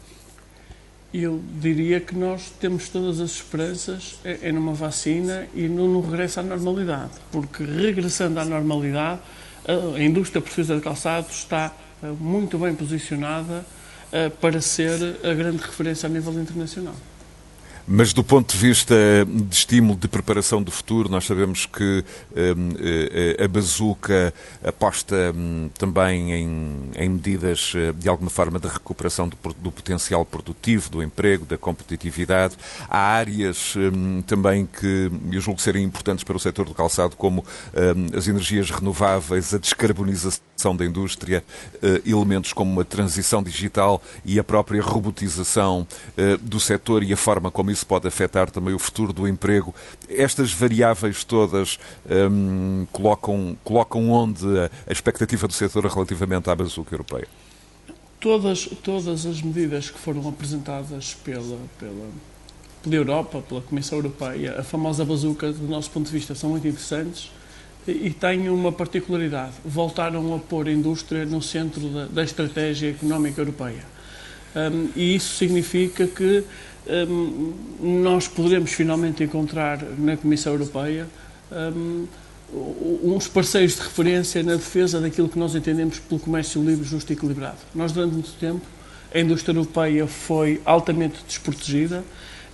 eu 1.13 1.43
diria 1.61 2.01
que 2.01 2.15
nós 2.15 2.51
temos 2.59 2.89
todas 2.89 3.21
as 3.21 3.33
esperanças 3.33 4.19
é, 4.25 4.49
é 4.49 4.53
numa 4.53 4.73
vacina 4.73 5.47
e 5.55 5.69
no, 5.69 6.01
regresso 6.01 6.41
à 6.41 6.43
normalidade, 6.43 7.11
porque 7.31 7.63
regressando 7.65 8.41
à 8.41 8.45
normalidade, 8.45 9.21
a, 9.67 10.03
indústria 10.03 10.41
portuguesa 10.41 10.77
de 10.77 10.81
calçados 10.81 11.31
está 11.37 11.73
eh, 12.03 12.07
muito 12.19 12.59
bem 12.59 12.75
posicionada 12.75 13.65
uh, 14.13 14.31
para 14.39 14.61
ser 14.61 15.19
a 15.23 15.35
grande 15.35 15.59
referência 15.59 16.07
a 16.07 16.11
nível 16.11 16.33
internacional. 16.41 16.95
Mas 17.87 18.13
do 18.13 18.23
ponto 18.23 18.53
de 18.53 18.59
vista 18.59 18.95
de 19.27 19.55
estímulo 19.55 19.99
de 19.99 20.07
preparação 20.07 20.63
do 20.63 20.71
futuro, 20.71 21.09
nós 21.09 21.25
sabemos 21.25 21.67
que 21.67 22.05
um, 22.31 22.71
eh, 22.79 23.45
a 23.45 23.49
bazuca 23.49 24.33
aposta 24.65 25.33
um, 25.35 25.69
também 25.77 26.33
em, 26.33 26.91
em, 26.95 27.09
medidas 27.09 27.73
eh, 27.75 27.93
de 27.93 28.09
alguma 28.09 28.31
forma 28.31 28.61
de 28.61 28.69
recuperação 28.69 29.29
do, 29.29 29.37
do, 29.59 29.73
potencial 29.73 30.25
produtivo, 30.25 30.91
do 30.91 31.03
emprego, 31.03 31.45
da 31.45 31.59
competitividade. 31.59 32.57
Há 32.89 32.99
áreas 32.99 33.75
um, 33.77 34.23
também 34.23 34.65
que 34.65 35.11
eu 35.33 35.41
julgo 35.41 35.61
serem 35.61 35.83
importantes 35.83 36.23
para 36.23 36.37
o 36.37 36.41
setor 36.41 36.67
do 36.67 36.75
calçado, 36.75 37.17
como 37.17 37.45
hum, 37.75 38.17
as 38.17 38.29
energias 38.29 38.71
renováveis, 38.71 39.53
a 39.53 39.59
descarbonização 39.59 40.77
da 40.77 40.85
indústria, 40.85 41.43
elementos 42.07 42.53
como 42.53 42.81
a 42.81 42.85
transição 42.85 43.43
digital 43.43 44.01
e 44.25 44.39
a 44.39 44.45
própria 44.45 44.81
robotização 44.81 45.85
do 46.41 46.61
setor 46.61 47.03
e 47.03 47.13
a 47.13 47.17
forma 47.17 47.51
como 47.51 47.72
isso 47.73 47.87
pode 47.87 48.07
afetar 48.07 48.51
também 48.51 48.75
o 48.75 48.79
futuro 48.79 49.13
do 49.13 49.27
emprego. 49.27 49.75
Estas 50.09 50.53
variáveis 50.53 51.25
todas 51.25 51.79
hum, 52.31 52.87
colocam, 52.93 53.57
colocam 53.65 54.11
onde 54.11 54.47
a 54.87 54.93
expectativa 54.93 55.47
do 55.49 55.53
setor 55.53 55.85
relativamente 55.87 56.49
à 56.51 56.55
bazuca 56.55 56.95
europeia? 56.95 57.27
Todas, 58.21 58.67
todas 58.85 59.27
as 59.27 59.43
medidas 59.43 59.91
que 59.91 59.99
foram 59.99 60.29
apresentadas 60.29 61.15
pela, 61.25 61.59
pela, 61.79 62.09
pela 62.83 62.95
Europa, 62.95 63.43
pela 63.43 63.61
Comissão 63.61 63.99
Europeia, 63.99 64.61
a 64.61 64.63
famosa 64.63 65.05
bazuca, 65.05 65.53
do 65.53 65.67
nosso 65.67 65.91
ponto 65.91 66.07
de 66.07 66.13
vista, 66.13 66.35
são 66.35 66.51
muito 66.51 66.69
interessantes 66.69 67.33
e 67.87 68.11
têm 68.11 68.49
uma 68.49 68.71
particularidade. 68.71 69.55
Voltaram 69.65 70.35
a 70.35 70.39
pôr 70.39 70.69
a 70.69 70.73
indústria 70.73 71.25
no 71.25 71.43
centro 71.43 71.89
da, 71.89 72.07
da 72.07 72.23
estratégia 72.23 72.91
económica 72.91 73.41
europeia. 73.41 73.85
Um, 74.55 74.91
e 74.95 75.17
isso 75.17 75.37
significa 75.37 76.07
que 76.07 76.45
um, 76.87 77.53
nós 77.81 78.27
poderemos 78.29 78.73
finalmente 78.73 79.23
encontrar 79.23 79.83
na 79.99 80.17
Comissão 80.17 80.53
Europeia 80.53 81.07
um, 81.51 82.07
uns 83.03 83.29
parceiros 83.29 83.77
de 83.77 83.83
referência 83.83 84.43
na 84.43 84.55
defesa 84.55 85.01
daquilo 85.01 85.29
que 85.29 85.39
nós 85.39 85.55
entendemos 85.55 85.99
pelo 85.99 86.21
comércio 86.21 86.63
livre, 86.63 86.85
justo 86.85 87.11
e 87.11 87.15
equilibrado. 87.15 87.59
Nós, 87.75 87.93
durante 87.93 88.13
muito 88.13 88.33
tempo, 88.39 88.61
a 89.15 89.19
indústria 89.19 89.53
europeia 89.53 90.07
foi 90.07 90.61
altamente 90.65 91.23
desprotegida, 91.27 92.05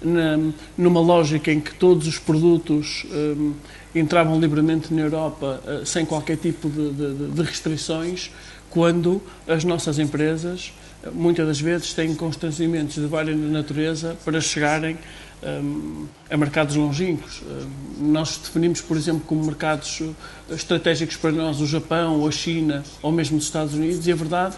na, 0.01 0.39
numa 0.77 1.01
lógica 1.01 1.53
em 1.53 1.61
que 1.61 1.75
todos 1.75 2.07
os 2.07 2.19
produtos 2.19 3.05
um, 3.11 3.53
entravam 3.95 4.39
livremente 4.39 4.95
na 4.95 5.03
Europa 5.03 5.61
uh, 5.65 5.85
sem 5.85 6.05
qualquer 6.07 6.37
tipo 6.37 6.69
de, 6.69 6.93
de, 6.93 7.31
de 7.33 7.43
restrições, 7.43 8.31
quando 8.71 9.21
as 9.47 9.65
nossas 9.65 9.99
empresas 9.99 10.73
muitas 11.13 11.47
das 11.47 11.61
vezes 11.61 11.93
têm 11.93 12.15
constrangimentos 12.15 12.97
de 12.97 13.07
várias 13.07 13.39
natureza 13.39 14.17
para 14.25 14.41
chegarem 14.41 14.99
um, 15.43 16.07
a 16.31 16.37
mercados 16.37 16.77
longínquos. 16.77 17.43
Um, 17.43 18.11
nós 18.11 18.39
definimos, 18.39 18.81
por 18.81 18.97
exemplo, 18.97 19.23
como 19.27 19.45
mercados 19.45 20.01
uh, 20.01 20.15
estratégicos 20.51 21.17
para 21.17 21.31
nós 21.33 21.61
o 21.61 21.67
Japão, 21.67 22.21
ou 22.21 22.29
a 22.29 22.33
China, 22.33 22.83
ou 23.03 23.13
mesmo 23.13 23.39
os 23.39 23.45
Estados 23.45 23.75
Unidos, 23.75 24.07
e 24.07 24.13
a 24.13 24.17
verdade 24.17 24.57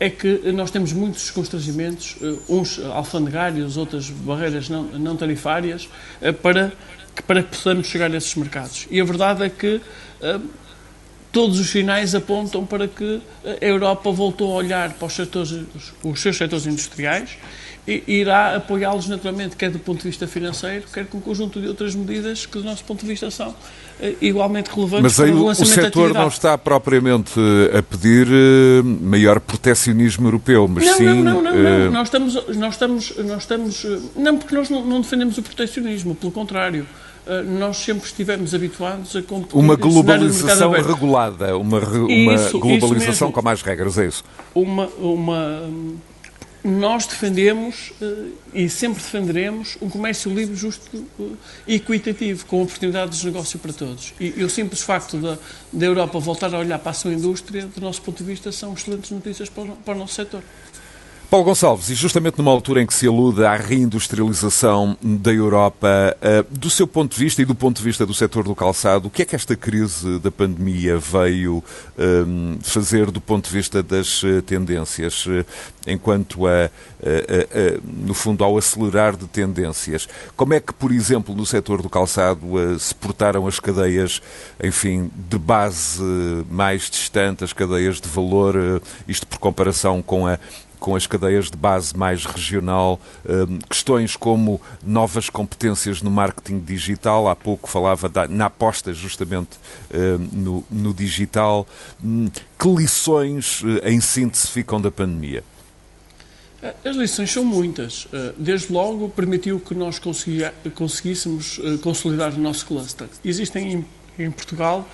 é 0.00 0.08
que 0.08 0.52
nós 0.52 0.70
temos 0.70 0.92
muitos 0.92 1.30
constrangimentos, 1.30 2.16
uh, 2.20 2.40
uns 2.48 2.80
alfandegários, 2.80 3.76
outras 3.76 4.10
barreiras 4.10 4.68
não, 4.68 5.16
tarifárias, 5.16 5.88
uh, 6.20 6.32
para, 6.32 6.72
para 7.26 7.42
que 7.42 7.50
possamos 7.50 7.86
chegar 7.86 8.10
a 8.12 8.16
esses 8.16 8.34
mercados. 8.34 8.86
E 8.90 9.00
a 9.00 9.04
verdade 9.04 9.44
é 9.44 9.48
que 9.48 9.80
todos 11.32 11.58
os 11.58 11.70
sinais 11.70 12.14
apontam 12.14 12.64
para 12.64 12.88
que 12.88 13.20
a 13.44 13.64
Europa 13.64 14.10
voltou 14.10 14.52
a 14.52 14.56
olhar 14.56 14.92
para 14.94 15.06
os, 15.06 15.12
setores, 15.12 15.54
os 16.02 16.20
seus 16.20 16.36
setores 16.36 16.66
industriais 16.66 17.36
e 17.88 18.04
irá 18.06 18.56
apoiá-los 18.56 19.08
naturalmente, 19.08 19.56
quer 19.56 19.70
do 19.70 19.78
ponto 19.78 20.02
de 20.02 20.08
vista 20.08 20.26
financeiro, 20.26 20.84
quer 20.92 21.06
com 21.06 21.16
um 21.16 21.20
conjunto 21.22 21.58
de 21.58 21.68
outras 21.68 21.94
medidas 21.94 22.44
que, 22.44 22.58
do 22.58 22.64
nosso 22.64 22.84
ponto 22.84 23.00
de 23.00 23.06
vista, 23.06 23.30
são 23.30 23.54
eh, 23.98 24.14
igualmente 24.20 24.70
relevantes 24.70 25.02
Mas 25.16 25.20
aí 25.20 25.32
para 25.32 25.40
o, 25.40 25.48
o 25.48 25.54
setor 25.54 26.12
não 26.12 26.28
está 26.28 26.58
propriamente 26.58 27.32
a 27.76 27.82
pedir 27.82 28.28
eh, 28.28 28.82
maior 28.82 29.40
proteccionismo 29.40 30.26
europeu, 30.26 30.68
mas 30.68 30.84
não, 30.84 30.96
sim... 30.98 31.04
Não, 31.04 31.14
não, 31.14 31.42
não, 31.42 31.54
não. 31.54 31.88
Uh... 31.88 31.90
Nós, 31.90 32.08
estamos, 32.08 32.34
nós, 32.56 32.74
estamos, 32.74 33.16
nós 33.16 33.42
estamos... 33.42 33.86
Não, 34.14 34.36
porque 34.36 34.54
nós 34.54 34.68
não, 34.68 34.84
não 34.84 35.00
defendemos 35.00 35.38
o 35.38 35.42
proteccionismo, 35.42 36.14
pelo 36.14 36.30
contrário. 36.30 36.86
Eh, 37.28 37.42
nós 37.42 37.76
sempre 37.76 38.06
estivemos 38.06 38.54
habituados 38.54 39.14
a 39.14 39.22
competir. 39.22 39.58
Uma 39.58 39.76
globalização 39.76 40.70
regulada, 40.70 41.58
uma, 41.58 41.78
uma 41.78 42.34
isso, 42.34 42.58
globalização 42.58 43.28
isso 43.28 43.32
com 43.32 43.42
mais 43.42 43.60
regras, 43.60 43.98
é 43.98 44.06
isso? 44.06 44.24
Uma, 44.54 44.86
uma, 44.98 45.70
nós 46.64 47.06
defendemos 47.06 47.92
uh, 48.00 48.32
e 48.54 48.66
sempre 48.70 49.02
defenderemos 49.02 49.76
um 49.82 49.90
comércio 49.90 50.32
livre, 50.32 50.56
justo 50.56 50.88
e 50.96 51.22
uh, 51.22 51.38
equitativo, 51.68 52.46
com 52.46 52.62
oportunidades 52.62 53.18
de 53.18 53.26
negócio 53.26 53.58
para 53.58 53.74
todos. 53.74 54.14
E, 54.18 54.32
e 54.38 54.42
o 54.42 54.48
simples 54.48 54.80
facto 54.80 55.18
da, 55.18 55.36
da 55.70 55.84
Europa 55.84 56.18
voltar 56.18 56.54
a 56.54 56.58
olhar 56.58 56.78
para 56.78 56.92
a 56.92 56.94
sua 56.94 57.12
indústria, 57.12 57.66
do 57.66 57.80
nosso 57.82 58.00
ponto 58.00 58.16
de 58.16 58.24
vista, 58.24 58.50
são 58.50 58.72
excelentes 58.72 59.10
notícias 59.10 59.50
para 59.50 59.64
o, 59.64 59.76
para 59.76 59.94
o 59.94 59.98
nosso 59.98 60.14
setor. 60.14 60.42
Paulo 61.30 61.44
Gonçalves, 61.44 61.90
e 61.90 61.94
justamente 61.94 62.38
numa 62.38 62.50
altura 62.50 62.80
em 62.80 62.86
que 62.86 62.94
se 62.94 63.06
alude 63.06 63.44
à 63.44 63.54
reindustrialização 63.54 64.96
da 65.02 65.30
Europa, 65.30 66.16
eh, 66.22 66.42
do 66.50 66.70
seu 66.70 66.86
ponto 66.86 67.14
de 67.14 67.22
vista 67.22 67.42
e 67.42 67.44
do 67.44 67.54
ponto 67.54 67.76
de 67.76 67.82
vista 67.82 68.06
do 68.06 68.14
setor 68.14 68.44
do 68.44 68.54
calçado, 68.54 69.08
o 69.08 69.10
que 69.10 69.20
é 69.20 69.24
que 69.26 69.36
esta 69.36 69.54
crise 69.54 70.18
da 70.20 70.30
pandemia 70.30 70.96
veio 70.96 71.62
ehm, 71.98 72.56
fazer 72.62 73.10
do 73.10 73.20
ponto 73.20 73.46
de 73.46 73.54
vista 73.54 73.82
das 73.82 74.22
eh, 74.24 74.40
tendências, 74.40 75.26
eh, 75.28 75.44
enquanto 75.86 76.46
a, 76.46 76.50
a, 76.50 76.64
a, 76.64 76.70
no 77.84 78.14
fundo, 78.14 78.42
ao 78.42 78.56
acelerar 78.56 79.14
de 79.14 79.26
tendências? 79.26 80.08
Como 80.34 80.54
é 80.54 80.60
que, 80.60 80.72
por 80.72 80.90
exemplo, 80.90 81.34
no 81.34 81.44
setor 81.44 81.82
do 81.82 81.90
calçado 81.90 82.40
se 82.78 82.94
portaram 82.94 83.46
as 83.46 83.60
cadeias, 83.60 84.22
enfim, 84.62 85.10
de 85.28 85.38
base 85.38 86.02
mais 86.50 86.88
distante, 86.88 87.44
as 87.44 87.52
cadeias 87.52 88.00
de 88.00 88.08
valor, 88.08 88.80
isto 89.06 89.26
por 89.26 89.38
comparação 89.38 90.00
com 90.00 90.26
a 90.26 90.38
com 90.78 90.94
as 90.94 91.06
cadeias 91.06 91.50
de 91.50 91.56
base 91.56 91.96
mais 91.96 92.24
regional, 92.24 93.00
hum, 93.28 93.58
questões 93.68 94.16
como 94.16 94.60
novas 94.82 95.28
competências 95.28 96.02
no 96.02 96.10
marketing 96.10 96.60
digital, 96.60 97.28
há 97.28 97.36
pouco 97.36 97.68
falava 97.68 98.10
na 98.28 98.46
aposta 98.46 98.92
justamente 98.92 99.58
hum, 99.92 100.28
no, 100.32 100.64
no 100.70 100.94
digital. 100.94 101.66
Hum, 102.02 102.28
que 102.58 102.68
lições, 102.68 103.62
eh, 103.82 103.92
em 103.92 104.00
síntese, 104.00 104.48
ficam 104.48 104.80
da 104.80 104.90
pandemia? 104.90 105.44
As 106.84 106.96
lições 106.96 107.30
são 107.30 107.44
muitas. 107.44 108.08
Eh, 108.12 108.34
desde 108.36 108.72
logo, 108.72 109.08
permitiu 109.08 109.60
que 109.60 109.74
nós 109.74 110.00
conseguíssemos 110.74 111.60
eh, 111.62 111.76
consolidar 111.80 112.34
o 112.34 112.38
nosso 112.38 112.66
cluster. 112.66 113.06
Existem 113.24 113.86
em 114.18 114.30
Portugal 114.30 114.88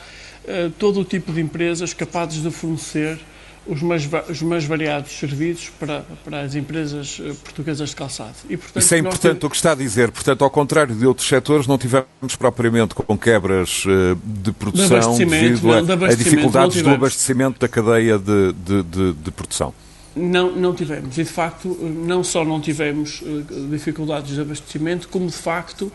todo 0.79 1.01
o 1.01 1.05
tipo 1.07 1.33
de 1.33 1.41
empresas 1.41 1.95
capazes 1.95 2.43
de 2.43 2.51
fornecer 2.51 3.19
os 3.67 3.81
mais, 3.83 4.09
os 4.29 4.43
mais 4.43 4.65
variados 4.65 5.13
serviços 5.13 5.71
para, 5.79 6.05
para 6.25 6.43
as 6.43 6.55
empresas 6.55 7.19
eh, 7.21 7.33
portuguesas 7.43 7.91
de 7.91 7.97
calçado. 7.97 8.35
E, 8.49 8.57
portanto, 8.57 8.83
Isso 8.83 8.95
é 8.95 8.99
importante 8.99 9.23
temos... 9.23 9.45
o 9.45 9.51
que 9.51 9.57
está 9.57 9.73
a 9.73 9.75
dizer. 9.75 10.11
Portanto, 10.11 10.45
ao 10.45 10.51
contrário 10.51 10.95
de 10.95 11.07
outros 11.07 11.27
setores, 11.27 11.67
não 11.67 11.79
tivemos 11.79 12.37
propriamente 12.39 12.95
com 12.95 13.17
quebras 13.17 13.85
eh, 13.87 14.17
de 14.23 14.53
produção 14.53 15.17
de 15.17 15.25
devido 15.25 15.73
a, 15.73 15.79
a 15.79 16.15
dificuldades 16.15 16.83
do 16.83 16.91
abastecimento 16.91 17.59
da 17.59 17.69
cadeia 17.69 18.19
de, 18.19 18.53
de, 18.53 18.83
de, 18.83 19.13
de 19.15 19.31
produção. 19.31 19.73
Não, 20.15 20.53
não 20.53 20.75
tivemos. 20.75 21.19
E, 21.19 21.25
de 21.25 21.31
facto, 21.31 21.69
não 21.69 22.23
só 22.23 22.45
não 22.45 22.61
tivemos 22.61 23.21
uh, 23.23 23.69
dificuldades 23.69 24.35
de 24.35 24.41
abastecimento, 24.41 25.09
como, 25.09 25.27
de 25.27 25.33
facto, 25.33 25.91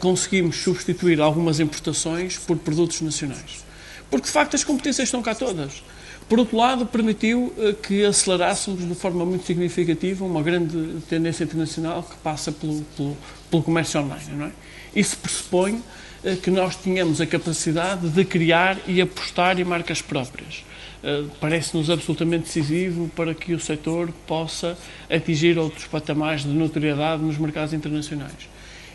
conseguimos 0.00 0.56
substituir 0.56 1.20
algumas 1.20 1.60
importações 1.60 2.38
por 2.38 2.56
produtos 2.56 3.02
nacionais. 3.02 3.64
Porque, 4.10 4.26
de 4.26 4.32
facto, 4.32 4.56
as 4.56 4.64
competências 4.64 5.06
estão 5.06 5.22
cá 5.22 5.32
todas. 5.32 5.82
Por 6.28 6.40
outro 6.40 6.56
lado, 6.56 6.84
permitiu 6.86 7.54
uh, 7.56 7.72
que 7.74 8.04
acelerássemos 8.04 8.86
de 8.86 8.94
forma 8.96 9.24
muito 9.24 9.46
significativa 9.46 10.24
uma 10.24 10.42
grande 10.42 11.00
tendência 11.08 11.44
internacional 11.44 12.02
que 12.02 12.16
passa 12.16 12.50
pelo, 12.50 12.82
pelo, 12.96 13.16
pelo 13.48 13.62
comércio 13.62 14.00
online. 14.00 14.32
Não 14.32 14.46
é? 14.46 14.50
Isso 14.94 15.16
pressupõe 15.18 15.74
uh, 15.74 16.36
que 16.42 16.50
nós 16.50 16.74
tenhamos 16.74 17.20
a 17.20 17.26
capacidade 17.26 18.08
de 18.08 18.24
criar 18.24 18.76
e 18.88 19.00
apostar 19.00 19.60
em 19.60 19.64
marcas 19.64 20.02
próprias. 20.02 20.64
Uh, 21.00 21.30
Parece-nos 21.40 21.90
absolutamente 21.90 22.46
decisivo 22.46 23.08
para 23.14 23.32
que 23.32 23.54
o 23.54 23.60
setor 23.60 24.10
possa 24.26 24.76
atingir 25.08 25.56
outros 25.56 25.84
patamares 25.84 26.42
de 26.42 26.48
notoriedade 26.48 27.22
nos 27.22 27.38
mercados 27.38 27.72
internacionais. 27.72 28.48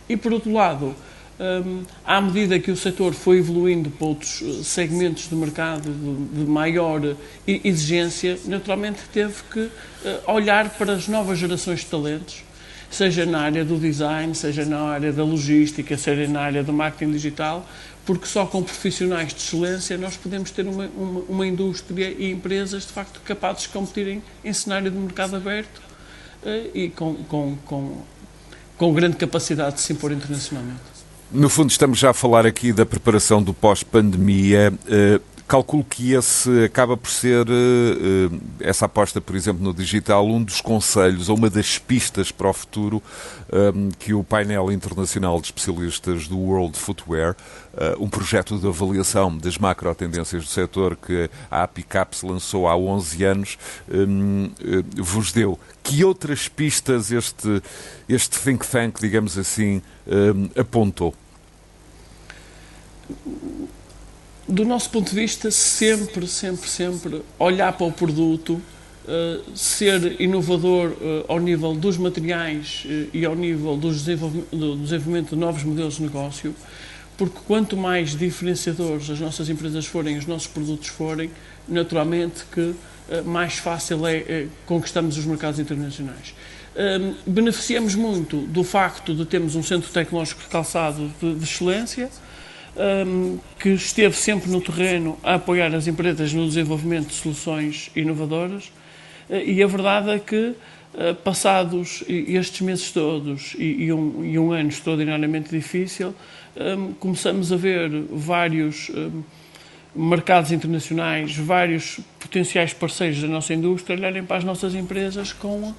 E, 0.09 0.17
por 0.17 0.33
outro 0.33 0.51
lado, 0.51 0.93
um, 1.41 1.83
à 2.05 2.21
medida 2.21 2.59
que 2.59 2.69
o 2.69 2.77
setor 2.77 3.13
foi 3.13 3.39
evoluindo 3.39 3.89
para 3.89 4.07
outros 4.07 4.43
eh, 4.43 4.63
segmentos 4.63 5.27
de 5.27 5.35
mercado 5.35 5.91
de, 5.91 6.45
maior 6.45 7.03
eh, 7.03 7.15
exigência, 7.63 8.37
naturalmente 8.45 8.99
teve 9.11 9.33
que 9.51 9.59
uh, 9.61 9.71
olhar 10.27 10.69
para 10.69 10.93
as 10.93 11.07
novas 11.07 11.39
gerações 11.39 11.79
de 11.79 11.87
talentos, 11.87 12.43
seja 12.91 13.25
na 13.25 13.39
área 13.39 13.65
do 13.65 13.79
design, 13.79 14.35
seja 14.35 14.65
na 14.65 14.81
área 14.81 15.11
da 15.11 15.23
logística, 15.23 15.97
seja 15.97 16.27
na 16.27 16.41
área 16.41 16.63
do 16.63 16.71
marketing 16.71 17.11
digital, 17.11 17.67
porque 18.05 18.27
só 18.27 18.45
com 18.45 18.61
profissionais 18.61 19.33
de 19.33 19.41
excelência 19.41 19.97
nós 19.97 20.15
podemos 20.15 20.51
ter 20.51 20.67
uma, 20.67 20.85
uma, 20.95 21.21
uma 21.21 21.47
indústria 21.47 22.13
e 22.19 22.31
empresas 22.31 22.85
de 22.85 22.93
facto 22.93 23.19
capazes 23.21 23.63
de 23.63 23.69
competirem 23.69 24.21
em 24.43 24.53
cenário 24.53 24.91
de 24.91 24.97
mercado 24.97 25.35
aberto 25.35 25.81
e 26.73 26.89
com, 26.89 27.15
com, 27.15 27.55
com, 27.65 28.01
com 28.77 28.93
grande 28.93 29.15
capacidade 29.15 29.75
de 29.75 29.81
se 29.81 29.93
impor 29.93 30.11
internacionalmente. 30.11 30.90
No 31.33 31.47
fundo, 31.47 31.69
estamos 31.69 31.97
já 31.97 32.09
a 32.09 32.13
falar 32.13 32.45
aqui 32.45 32.73
da 32.73 32.85
preparação 32.85 33.41
do 33.41 33.53
pós-pandemia. 33.53 34.73
Calculo 35.51 35.83
que 35.83 36.13
esse 36.13 36.63
acaba 36.63 36.95
por 36.95 37.09
ser, 37.09 37.45
uh, 37.45 38.41
essa 38.61 38.85
aposta, 38.85 39.19
por 39.19 39.35
exemplo, 39.35 39.61
no 39.61 39.73
digital, 39.73 40.25
um 40.25 40.41
dos 40.41 40.61
conselhos 40.61 41.27
ou 41.27 41.35
uma 41.35 41.49
das 41.49 41.77
pistas 41.77 42.31
para 42.31 42.49
o 42.49 42.53
futuro 42.53 43.03
um, 43.51 43.89
que 43.99 44.13
o 44.13 44.23
painel 44.23 44.71
internacional 44.71 45.41
de 45.41 45.47
especialistas 45.47 46.25
do 46.25 46.37
World 46.37 46.79
Footwear, 46.79 47.35
um 47.99 48.07
projeto 48.07 48.57
de 48.57 48.65
avaliação 48.65 49.37
das 49.37 49.57
macro 49.57 49.93
tendências 49.93 50.45
do 50.45 50.49
setor 50.49 50.95
que 50.95 51.29
a 51.49 51.63
APICAPS 51.63 52.23
lançou 52.23 52.65
há 52.65 52.77
11 52.77 53.23
anos, 53.25 53.57
vos 54.95 55.33
deu. 55.33 55.59
Que 55.83 56.05
outras 56.05 56.47
pistas 56.47 57.11
este, 57.11 57.61
este 58.07 58.39
think 58.39 58.65
tank, 58.65 59.01
digamos 59.01 59.37
assim, 59.37 59.81
apontou? 60.57 61.13
Do 64.51 64.65
nosso 64.65 64.89
ponto 64.89 65.09
de 65.09 65.15
vista, 65.15 65.49
sempre, 65.49 66.27
sempre, 66.27 66.69
sempre 66.69 67.21
olhar 67.39 67.71
para 67.71 67.87
o 67.87 67.91
produto, 67.91 68.61
uh, 69.05 69.57
ser 69.57 70.19
inovador 70.19 70.89
uh, 70.89 71.25
ao 71.29 71.39
nível 71.39 71.73
dos 71.73 71.97
materiais 71.97 72.83
uh, 72.85 73.07
e 73.13 73.25
ao 73.25 73.33
nível 73.33 73.77
do 73.77 73.89
desenvolvimento, 73.91 75.29
de 75.29 75.35
novos 75.37 75.63
modelos 75.63 75.95
de 75.95 76.03
negócio, 76.03 76.53
porque 77.17 77.39
quanto 77.47 77.77
mais 77.77 78.09
diferenciadores 78.09 79.09
as 79.09 79.21
nossas 79.21 79.49
empresas 79.49 79.85
forem, 79.85 80.17
os 80.17 80.25
nossos 80.25 80.47
produtos 80.47 80.89
forem, 80.89 81.31
naturalmente 81.67 82.43
que 82.51 82.73
mais 83.25 83.55
fácil 83.55 84.07
é 84.07 84.47
conquistarmos 84.65 85.17
os 85.17 85.25
mercados 85.25 85.59
internacionais. 85.59 86.33
beneficiamos 87.27 87.93
muito 87.93 88.37
do 88.47 88.63
facto 88.63 89.13
de 89.13 89.25
termos 89.25 89.53
um 89.53 89.61
centro 89.61 89.91
tecnológico 89.91 90.41
de 90.41 90.47
calçado 90.47 91.11
de, 91.21 91.35
de 91.35 91.43
excelência, 91.43 92.09
um, 92.75 93.39
que 93.59 93.69
esteve 93.69 94.15
sempre 94.15 94.49
no 94.49 94.61
terreno 94.61 95.17
a 95.23 95.35
apoiar 95.35 95.73
as 95.75 95.87
empresas 95.87 96.33
no 96.33 96.47
desenvolvimento 96.47 97.07
de 97.07 97.13
soluções 97.13 97.91
inovadoras 97.95 98.71
uh, 99.29 99.35
e 99.35 99.61
a 99.61 99.67
verdade 99.67 100.09
é 100.09 100.19
que, 100.19 100.53
uh, 100.93 101.15
passados 101.23 102.03
estes 102.07 102.61
meses 102.61 102.91
todos 102.91 103.55
e, 103.57 103.85
e, 103.85 103.93
um, 103.93 104.23
e, 104.23 104.39
um, 104.39 104.51
ano 104.51 104.69
extraordinariamente 104.69 105.49
difícil, 105.49 106.15
um, 106.55 106.93
começamos 106.93 107.51
a 107.51 107.55
ver 107.55 107.89
vários 108.11 108.91
mercados 109.95 110.51
internacionais, 110.51 111.35
vários 111.35 111.99
potenciais 112.19 112.73
parceiros 112.73 113.21
da 113.21 113.27
nossa 113.27 113.53
indústria 113.53 113.95
olharem 113.97 114.23
para 114.23 114.37
as 114.37 114.43
nossas 114.43 114.73
empresas 114.73 115.33
com, 115.33 115.69
uh, 115.69 115.75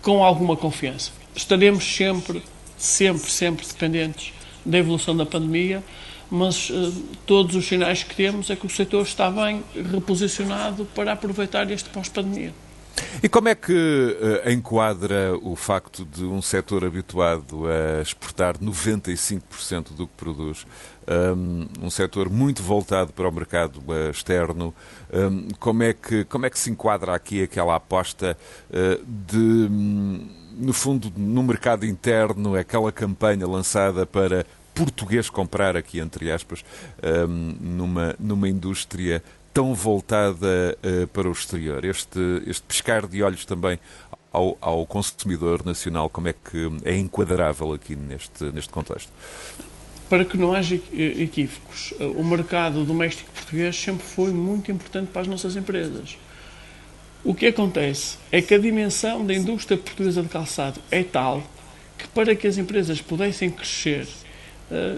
com 0.00 0.24
alguma 0.24 0.56
confiança. 0.56 1.12
Estaremos 1.34 1.84
sempre, 1.84 2.42
sempre, 2.78 3.30
sempre 3.30 3.66
dependentes 3.66 4.32
da 4.64 4.78
evolução 4.78 5.16
da 5.16 5.26
pandemia, 5.26 5.82
mas 6.30 6.70
uh, 6.70 6.92
todos 7.26 7.54
os 7.56 7.66
sinais 7.66 8.02
que 8.02 8.14
temos 8.14 8.50
é 8.50 8.56
que 8.56 8.66
o 8.66 8.70
setor 8.70 9.02
está 9.02 9.30
bem 9.30 9.62
reposicionado 9.74 10.84
para 10.94 11.12
aproveitar 11.12 11.70
este 11.70 11.88
pós-pandemia. 11.90 12.52
E 13.22 13.28
como 13.28 13.48
é 13.48 13.54
que 13.54 13.72
uh, 13.72 14.50
enquadra 14.50 15.36
o 15.42 15.54
facto 15.54 16.04
de 16.04 16.24
um 16.24 16.40
setor 16.40 16.84
habituado 16.84 17.64
a 17.66 18.00
exportar 18.00 18.58
95% 18.58 19.94
do 19.94 20.06
que 20.06 20.12
produz, 20.16 20.66
um, 21.36 21.66
um 21.82 21.90
setor 21.90 22.28
muito 22.28 22.62
voltado 22.62 23.12
para 23.12 23.28
o 23.28 23.32
mercado 23.32 23.82
uh, 23.86 24.10
externo, 24.10 24.74
um, 25.12 25.48
como, 25.58 25.82
é 25.82 25.92
que, 25.92 26.24
como 26.24 26.46
é 26.46 26.50
que 26.50 26.58
se 26.58 26.70
enquadra 26.70 27.14
aqui 27.14 27.42
aquela 27.42 27.76
aposta 27.76 28.36
uh, 28.70 29.04
de. 29.06 29.38
Um, 29.38 30.46
no 30.56 30.72
fundo, 30.72 31.12
no 31.14 31.42
mercado 31.42 31.84
interno, 31.84 32.56
aquela 32.56 32.90
campanha 32.90 33.46
lançada 33.46 34.06
para 34.06 34.46
português 34.76 35.30
comprar, 35.30 35.76
aqui 35.76 35.98
entre 35.98 36.30
aspas, 36.30 36.62
um, 37.28 37.56
numa, 37.58 38.14
numa 38.20 38.48
indústria 38.48 39.22
tão 39.52 39.74
voltada 39.74 40.76
uh, 40.84 41.06
para 41.08 41.28
o 41.28 41.32
exterior? 41.32 41.82
Este, 41.84 42.20
este 42.46 42.62
pescar 42.62 43.06
de 43.06 43.22
olhos 43.22 43.46
também 43.46 43.80
ao, 44.30 44.58
ao, 44.60 44.86
consumidor 44.86 45.64
nacional, 45.64 46.10
como 46.10 46.28
é 46.28 46.34
que 46.34 46.70
é 46.84 46.94
enquadrável 46.94 47.72
aqui 47.72 47.96
neste, 47.96 48.44
neste 48.52 48.70
contexto? 48.70 49.10
Para 50.10 50.24
que 50.24 50.36
não 50.36 50.52
haja 50.52 50.78
equívocos, 50.92 51.92
o 51.98 52.22
mercado 52.22 52.84
doméstico 52.84 53.32
português 53.32 53.74
sempre 53.74 54.06
foi 54.06 54.30
muito 54.30 54.70
importante 54.70 55.08
para 55.10 55.22
as 55.22 55.26
nossas 55.26 55.56
empresas. 55.56 56.16
O 57.24 57.34
que 57.34 57.46
acontece 57.46 58.18
é 58.30 58.40
que 58.40 58.54
a 58.54 58.58
dimensão 58.58 59.26
da 59.26 59.34
indústria 59.34 59.76
portuguesa 59.76 60.22
de 60.22 60.28
calçado 60.28 60.80
é 60.92 61.02
tal 61.02 61.42
que 61.98 62.06
para 62.08 62.36
que 62.36 62.46
as 62.46 62.58
empresas 62.58 63.00
pudessem 63.00 63.50
crescer, 63.50 64.06
eh, 64.06 64.25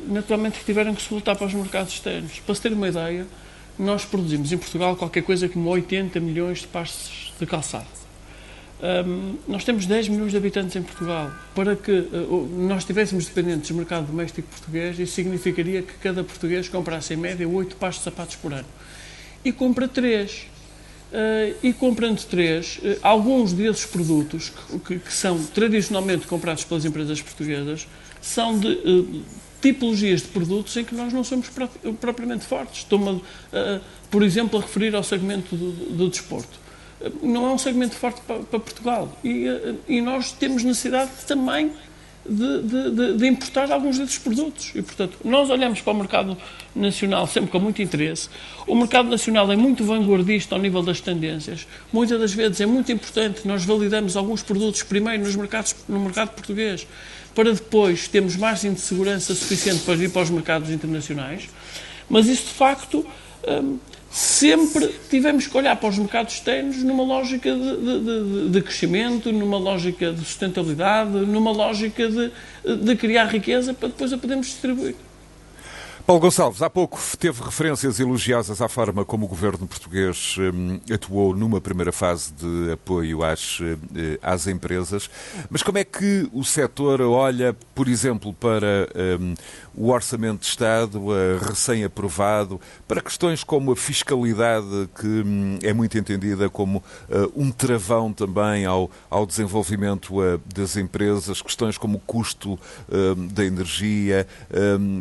naturalmente 0.09 0.65
tiveram 0.65 0.95
que 0.95 1.03
se 1.03 1.11
voltar 1.11 1.37
para 1.37 1.47
os 1.47 1.55
mercados 1.55 1.93
externos. 1.93 2.41
Para 2.41 2.55
se 2.55 2.63
ter 2.63 2.73
uma 2.73 2.89
ideia, 2.89 3.27
nós 3.79 4.05
produzimos 4.05 4.51
em 4.51 4.59
Portugal 4.59 4.97
qualquer 4.97 5.23
coisa 5.23 5.49
como 5.49 5.69
80 5.71 6.19
milhões 6.21 6.61
de 6.61 6.67
passos 6.67 7.33
de 7.39 7.47
calçado. 7.47 7.99
Um, 8.81 9.37
nós 9.49 9.65
temos 9.65 9.87
10 9.87 10.09
milhões 10.09 10.31
de 10.31 10.37
habitantes 10.37 10.77
em 10.77 10.83
Portugal. 10.83 11.33
Para 11.55 11.75
que 11.75 11.91
uh, 11.91 12.49
nós 12.69 12.79
estivéssemos 12.79 13.27
dependentes 13.27 13.69
do 13.71 13.75
mercado 13.77 14.07
doméstico 14.07 14.49
português, 14.49 14.99
isso 14.99 15.15
significaria 15.15 15.83
que 15.83 15.95
cada 15.95 16.23
português 16.23 16.69
comprasse 16.69 17.15
em 17.15 17.17
média 17.17 17.49
8 17.49 17.77
pares 17.77 17.97
de 17.97 18.03
sapatos 18.03 18.37
por 18.37 18.53
ano. 18.53 18.67
E 19.45 19.53
compra 19.53 19.89
3. 19.89 20.47
Uh, 21.11 21.57
e 21.63 21.73
comprando 21.73 22.23
3, 22.23 22.77
uh, 22.77 22.81
alguns 23.03 23.53
desses 23.53 23.87
produtos 23.87 24.51
que, 24.51 24.79
que, 24.81 24.99
que, 24.99 25.13
são 25.13 25.43
tradicionalmente 25.43 26.27
comprados 26.27 26.65
pelas 26.65 26.85
empresas 26.85 27.23
portuguesas 27.23 27.89
são 28.21 28.59
de 28.59 28.79
tipologias 29.61 30.23
de 30.23 30.29
produtos 30.29 30.77
em 30.77 30.85
que 30.85 30.95
nós 30.95 31.13
não 31.13 31.25
somos 31.25 31.49
propriamente 32.01 32.45
fortes. 32.45 32.79
Estou-me, 32.79 33.23
por 34.11 34.23
exemplo, 34.23 34.59
a 34.59 34.63
referir 34.63 34.95
ao 34.95 35.03
segmento 35.03 35.57
do, 35.57 35.73
do 35.97 36.09
desporto 36.09 36.69
não 37.23 37.47
é 37.47 37.51
um 37.53 37.59
segmento 37.59 37.95
forte 37.95 38.21
para, 38.23 38.41
para 38.41 38.59
Portugal. 38.59 39.17
E, 39.23 39.47
e, 39.89 40.01
nós 40.01 40.33
temos 40.33 40.65
necessidade 40.65 41.11
também 41.27 41.73
de, 42.29 42.91
de, 42.91 43.17
de, 43.17 43.27
importar 43.27 43.71
alguns 43.73 43.99
desses 43.99 44.19
produtos. 44.19 44.73
E, 44.75 44.83
portanto, 44.83 45.19
nós 45.25 45.49
olhamos 45.51 45.81
para 45.81 45.93
o 45.93 45.97
mercado 45.97 46.37
nacional 46.75 47.27
sempre 47.27 47.51
com 47.51 47.59
muito 47.59 47.81
interesse. 47.81 48.29
O 48.67 48.75
mercado 48.75 49.09
nacional 49.09 49.51
é 49.51 49.57
muito 49.57 49.85
vanguardista 49.85 50.55
ao 50.55 50.61
nível 50.61 50.83
das 50.83 51.01
tendências. 51.01 51.67
Muitas 51.93 52.21
das 52.21 52.33
vezes 52.33 52.61
é 52.61 52.67
muito 52.67 52.93
importante 52.93 53.47
nós 53.47 53.65
validamos 53.65 54.17
alguns 54.17 54.43
produtos 54.43 54.83
primeiro 54.83 55.25
nos 55.25 55.35
mercados, 55.35 55.75
no 55.89 56.01
mercado 56.01 56.31
português, 56.31 56.87
para 57.35 57.53
depois 57.53 58.09
termos 58.09 58.37
margem 58.37 58.73
de 58.73 58.81
segurança 58.81 59.35
suficiente 59.35 59.83
para 59.85 59.95
ir 59.95 60.11
para 60.11 60.23
os 60.23 60.31
mercados 60.31 60.71
internacionais. 60.71 61.49
Mas 62.09 62.27
isso, 62.27 62.45
de 62.45 62.55
facto, 62.55 63.07
hum, 63.47 63.79
sempre 64.11 64.89
tivemos 65.11 65.47
que 65.47 65.57
olhar 65.57 65.77
para 65.77 65.89
os 65.89 65.99
mercados 65.99 66.35
externos 66.35 66.83
numa 66.83 67.03
lógica 67.03 67.55
de, 67.55 67.77
de, 67.77 68.49
de, 68.49 68.63
crescimento, 68.63 69.33
numa 69.33 69.59
lógica 69.59 70.13
de 70.13 70.21
sustentabilidade, 70.21 71.11
numa 71.11 71.51
lógica 71.51 72.09
de, 72.09 72.31
de 72.77 72.97
criar 72.97 73.27
riqueza 73.27 73.75
para 73.75 73.89
depois 73.89 74.13
a 74.13 74.19
podermos 74.19 74.47
distribuir. 74.47 74.95
Paulo 76.09 76.23
Gonçalves, 76.23 76.63
há 76.63 76.71
pouco 76.71 76.99
teve 77.19 77.43
referências 77.43 78.01
elogiosas 78.01 78.63
à 78.63 78.67
forma 78.67 79.05
como 79.05 79.27
o 79.27 79.29
governo 79.29 79.67
português 79.67 80.37
hum, 80.39 80.81
atuou 80.91 81.37
numa 81.37 81.61
primeira 81.61 81.93
fase 81.93 82.33
de 82.33 82.73
apoio 82.73 83.23
às, 83.23 83.59
eh, 83.95 84.19
às 84.23 84.47
empresas, 84.47 85.11
mas 85.51 85.63
como 85.63 85.77
é 85.77 85.85
que 85.85 86.27
o 86.33 86.43
setor 86.43 87.03
olha, 87.03 87.55
por 87.75 87.89
exemplo, 87.89 88.33
para 88.33 88.89
hum, 89.21 89.35
o 89.79 89.91
Orçamento 89.91 90.41
de 90.41 90.47
Estado 90.47 91.01
recém-aprovado, 91.41 92.61
para 92.87 93.01
questões 93.01 93.45
como 93.45 93.71
a 93.71 93.77
fiscalidade, 93.77 94.89
que 95.01 95.07
hum, 95.07 95.59
é 95.63 95.73
muito 95.73 95.97
entendida 95.97 96.51
como 96.51 96.79
uh, 96.79 97.33
um 97.37 97.53
travão 97.53 98.13
também 98.13 98.65
ao, 98.65 98.91
ao 99.09 99.25
desenvolvimento 99.25 100.21
uh, 100.21 100.41
das 100.53 100.77
empresas, 100.77 101.41
questões 101.41 101.79
como 101.79 101.99
o 101.99 102.01
custo 102.01 102.55
uh, 102.55 103.15
da 103.33 103.45
energia, 103.45 104.27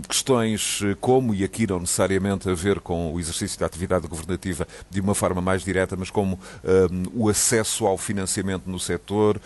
questões 0.08 0.82
como, 1.02 1.34
e 1.34 1.44
aqui 1.44 1.66
não 1.66 1.80
necessariamente 1.80 2.50
a 2.50 2.54
ver 2.54 2.80
com 2.80 3.14
o 3.14 3.20
exercício 3.20 3.60
da 3.60 3.66
atividade 3.66 4.08
governativa 4.08 4.68
de 4.90 5.02
uma 5.02 5.16
forma 5.16 5.42
mais 5.42 5.64
direta, 5.64 5.96
mas 5.96 6.10
como 6.10 6.40
o 7.14 7.30
acesso 7.30 7.86
ao 7.86 7.98
financiamento 7.98 8.70
no 8.70 8.80
setor, 8.80 9.40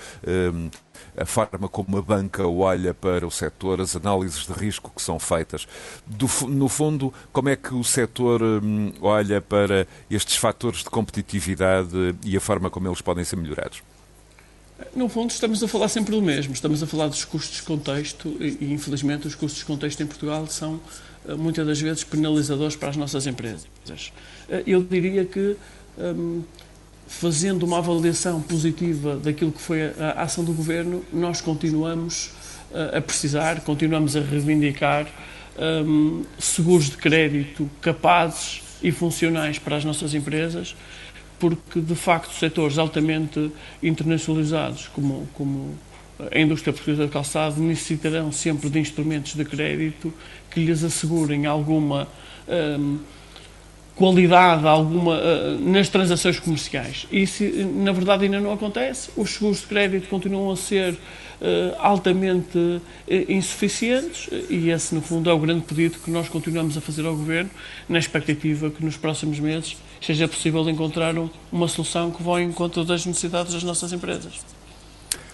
a 1.15 1.25
forma 1.25 1.67
como 1.67 1.97
a 1.97 2.01
banca 2.01 2.47
olha 2.47 2.93
para 2.93 3.25
o 3.25 3.31
setor, 3.31 3.81
as 3.81 3.95
análises 3.95 4.45
de 4.45 4.53
risco 4.53 4.91
que 4.95 5.01
são 5.01 5.19
feitas. 5.19 5.67
Do, 6.05 6.27
no 6.47 6.67
fundo, 6.67 7.13
como 7.31 7.49
é 7.49 7.55
que 7.55 7.73
o 7.73 7.83
setor 7.83 8.41
um, 8.41 8.93
olha 9.01 9.41
para 9.41 9.87
estes 10.09 10.35
fatores 10.35 10.79
de 10.79 10.89
competitividade 10.89 12.15
e 12.23 12.35
a 12.35 12.41
forma 12.41 12.69
como 12.69 12.87
eles 12.87 13.01
podem 13.01 13.23
ser 13.23 13.35
melhorados? 13.35 13.81
No 14.95 15.07
fundo, 15.07 15.29
estamos 15.29 15.63
a 15.63 15.67
falar 15.67 15.87
sempre 15.87 16.15
do 16.15 16.21
mesmo. 16.21 16.53
Estamos 16.53 16.81
a 16.81 16.87
falar 16.87 17.07
dos 17.07 17.23
custos 17.23 17.57
de 17.57 17.63
contexto 17.63 18.35
e, 18.39 18.73
infelizmente, 18.73 19.27
os 19.27 19.35
custos 19.35 19.59
de 19.59 19.65
contexto 19.65 20.01
em 20.01 20.07
Portugal 20.07 20.47
são 20.47 20.79
eh, 21.27 21.33
muitas 21.35 21.65
das 21.65 21.79
vezes 21.79 22.03
penalizadores 22.03 22.75
para 22.75 22.89
as 22.89 22.97
nossas 22.97 23.27
empresas. 23.27 23.67
Eh, 24.49 24.63
eu 24.65 24.83
diria 24.83 25.23
que, 25.25 25.55
ehm, 25.99 26.41
fazendo 27.07 27.63
uma 27.63 27.79
avaliação 27.79 28.41
positiva 28.41 29.17
daquilo 29.17 29.51
que 29.51 29.61
foi 29.61 29.83
a 29.99 30.21
ação 30.23 30.43
do 30.43 30.53
Governo, 30.53 31.03
nós 31.11 31.41
continuamos 31.41 32.31
eh, 32.73 32.97
a 32.97 33.01
precisar, 33.01 33.61
continuamos 33.61 34.15
a 34.15 34.21
reivindicar 34.21 35.07
ehm, 35.57 36.23
seguros 36.39 36.89
de 36.89 36.97
crédito 36.97 37.69
capazes 37.81 38.61
e 38.81 38.91
funcionais 38.91 39.59
para 39.59 39.75
as 39.75 39.85
nossas 39.85 40.13
empresas, 40.13 40.75
porque, 41.37 41.79
de 41.79 41.95
facto, 41.95 42.33
setores 42.33 42.77
altamente 42.77 43.51
internacionalizados, 43.81 44.87
como, 44.87 45.27
como 45.33 45.77
a 46.31 46.39
indústria 46.39 46.71
portuguesa 46.71 47.05
de 47.05 47.11
calçado 47.11 47.59
necessitarão 47.61 48.31
sempre 48.31 48.69
de 48.69 48.79
instrumentos 48.79 49.33
de 49.33 49.43
crédito 49.43 50.13
que 50.51 50.59
lhes 50.59 50.83
assegurem 50.83 51.45
alguma 51.45 52.07
hum, 52.47 52.99
qualidade 54.01 54.67
alguma 54.67 55.13
uh, 55.13 55.59
nas 55.59 55.87
transações 55.87 56.39
comerciais. 56.39 57.05
Isso, 57.11 57.43
na 57.75 57.91
verdade, 57.91 58.25
ainda 58.25 58.39
não 58.39 58.51
acontece. 58.51 59.11
Os 59.15 59.29
seguros 59.29 59.59
de 59.59 59.67
crédito 59.67 60.09
continuam 60.09 60.49
a 60.49 60.55
ser 60.55 60.93
uh, 60.93 60.97
altamente 61.77 62.57
uh, 62.57 62.81
insuficientes 63.29 64.27
e 64.49 64.71
esse, 64.71 64.95
no 64.95 65.03
fundo, 65.03 65.29
é 65.29 65.33
o 65.33 65.37
grande 65.37 65.61
pedido 65.65 65.99
que 65.99 66.09
nós 66.09 66.27
continuamos 66.27 66.75
a 66.75 66.81
fazer 66.81 67.05
ao 67.05 67.15
Governo, 67.15 67.51
na 67.87 67.99
expectativa 67.99 68.71
que 68.71 68.83
nos 68.83 68.97
próximos 68.97 69.39
meses 69.39 69.77
seja 70.01 70.27
possível 70.27 70.67
encontrar 70.67 71.15
um, 71.15 71.29
uma 71.51 71.67
solução 71.67 72.09
que 72.09 72.23
vá 72.23 72.41
em 72.41 72.47
encontro 72.47 72.83
das 72.83 73.05
necessidades 73.05 73.53
das 73.53 73.61
nossas 73.61 73.93
empresas. 73.93 74.39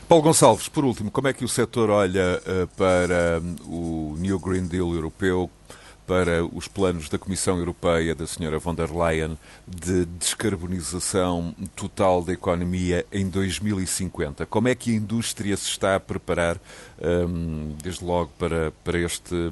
Paulo 0.09 0.25
Gonçalves, 0.25 0.67
por 0.67 0.83
último, 0.83 1.09
como 1.09 1.29
é 1.29 1.33
que 1.33 1.45
o 1.45 1.47
setor 1.47 1.89
olha 1.89 2.41
para 2.75 3.41
um, 3.65 4.13
o 4.13 4.17
New 4.17 4.39
Green 4.39 4.65
Deal 4.65 4.93
europeu, 4.93 5.49
para 6.07 6.45
os 6.45 6.69
planos 6.69 7.09
da 7.09 7.19
Comissão 7.19 7.59
Europeia, 7.59 8.15
da 8.15 8.23
Sra. 8.23 8.57
von 8.57 8.73
der 8.73 8.89
Leyen, 8.89 9.37
de 9.67 10.05
descarbonização 10.05 11.53
total 11.75 12.23
da 12.23 12.31
economia 12.31 13.05
em 13.11 13.29
2050? 13.29 14.45
Como 14.45 14.69
é 14.69 14.73
que 14.73 14.91
a 14.91 14.95
indústria 14.95 15.57
se 15.57 15.67
está 15.67 15.97
a 15.97 15.99
preparar, 15.99 16.57
um, 17.01 17.75
desde 17.83 18.05
logo, 18.05 18.31
para, 18.39 18.71
para, 18.85 18.97
este, 18.97 19.51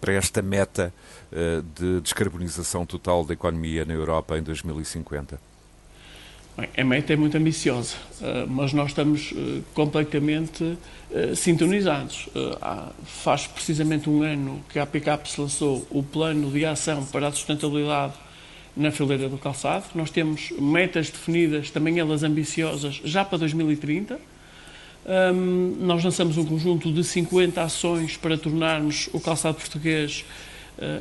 para 0.00 0.12
esta 0.14 0.42
meta 0.42 0.92
uh, 1.30 1.62
de 1.62 2.00
descarbonização 2.00 2.84
total 2.84 3.24
da 3.24 3.34
economia 3.34 3.84
na 3.84 3.94
Europa 3.94 4.36
em 4.36 4.42
2050? 4.42 5.51
Bem, 6.54 6.68
a 6.76 6.84
meta 6.84 7.14
é 7.14 7.16
muito 7.16 7.34
ambiciosa, 7.34 7.94
eh, 8.20 8.44
mas 8.46 8.74
nós 8.74 8.88
estamos 8.88 9.32
eh, 9.34 9.62
completamente 9.72 10.76
eh, 11.10 11.34
sintonizados. 11.34 12.28
Faz 13.06 13.46
precisamente 13.46 14.10
um 14.10 14.22
ano 14.22 14.62
que 14.68 14.78
a 14.78 14.82
APCAP 14.82 15.30
lançou 15.38 15.86
o 15.88 16.02
plano 16.02 16.50
de 16.50 16.66
ação 16.66 17.06
para 17.06 17.28
a 17.28 17.32
sustentabilidade 17.32 18.12
na 18.76 18.90
fileira 18.90 19.30
do 19.30 19.38
calçado. 19.38 19.86
Nós 19.94 20.10
temos 20.10 20.50
metas 20.58 21.08
definidas, 21.08 21.70
também 21.70 21.98
elas 21.98 22.22
ambiciosas, 22.22 23.00
já 23.02 23.24
para 23.24 23.38
2030. 23.38 24.20
nós 25.80 26.04
lançamos 26.04 26.36
um 26.36 26.44
conjunto 26.44 26.92
de 26.92 27.02
50 27.02 27.62
ações 27.62 28.18
para 28.18 28.36
tornarmos 28.36 29.08
o 29.14 29.20
calçado 29.20 29.56
português 29.56 30.24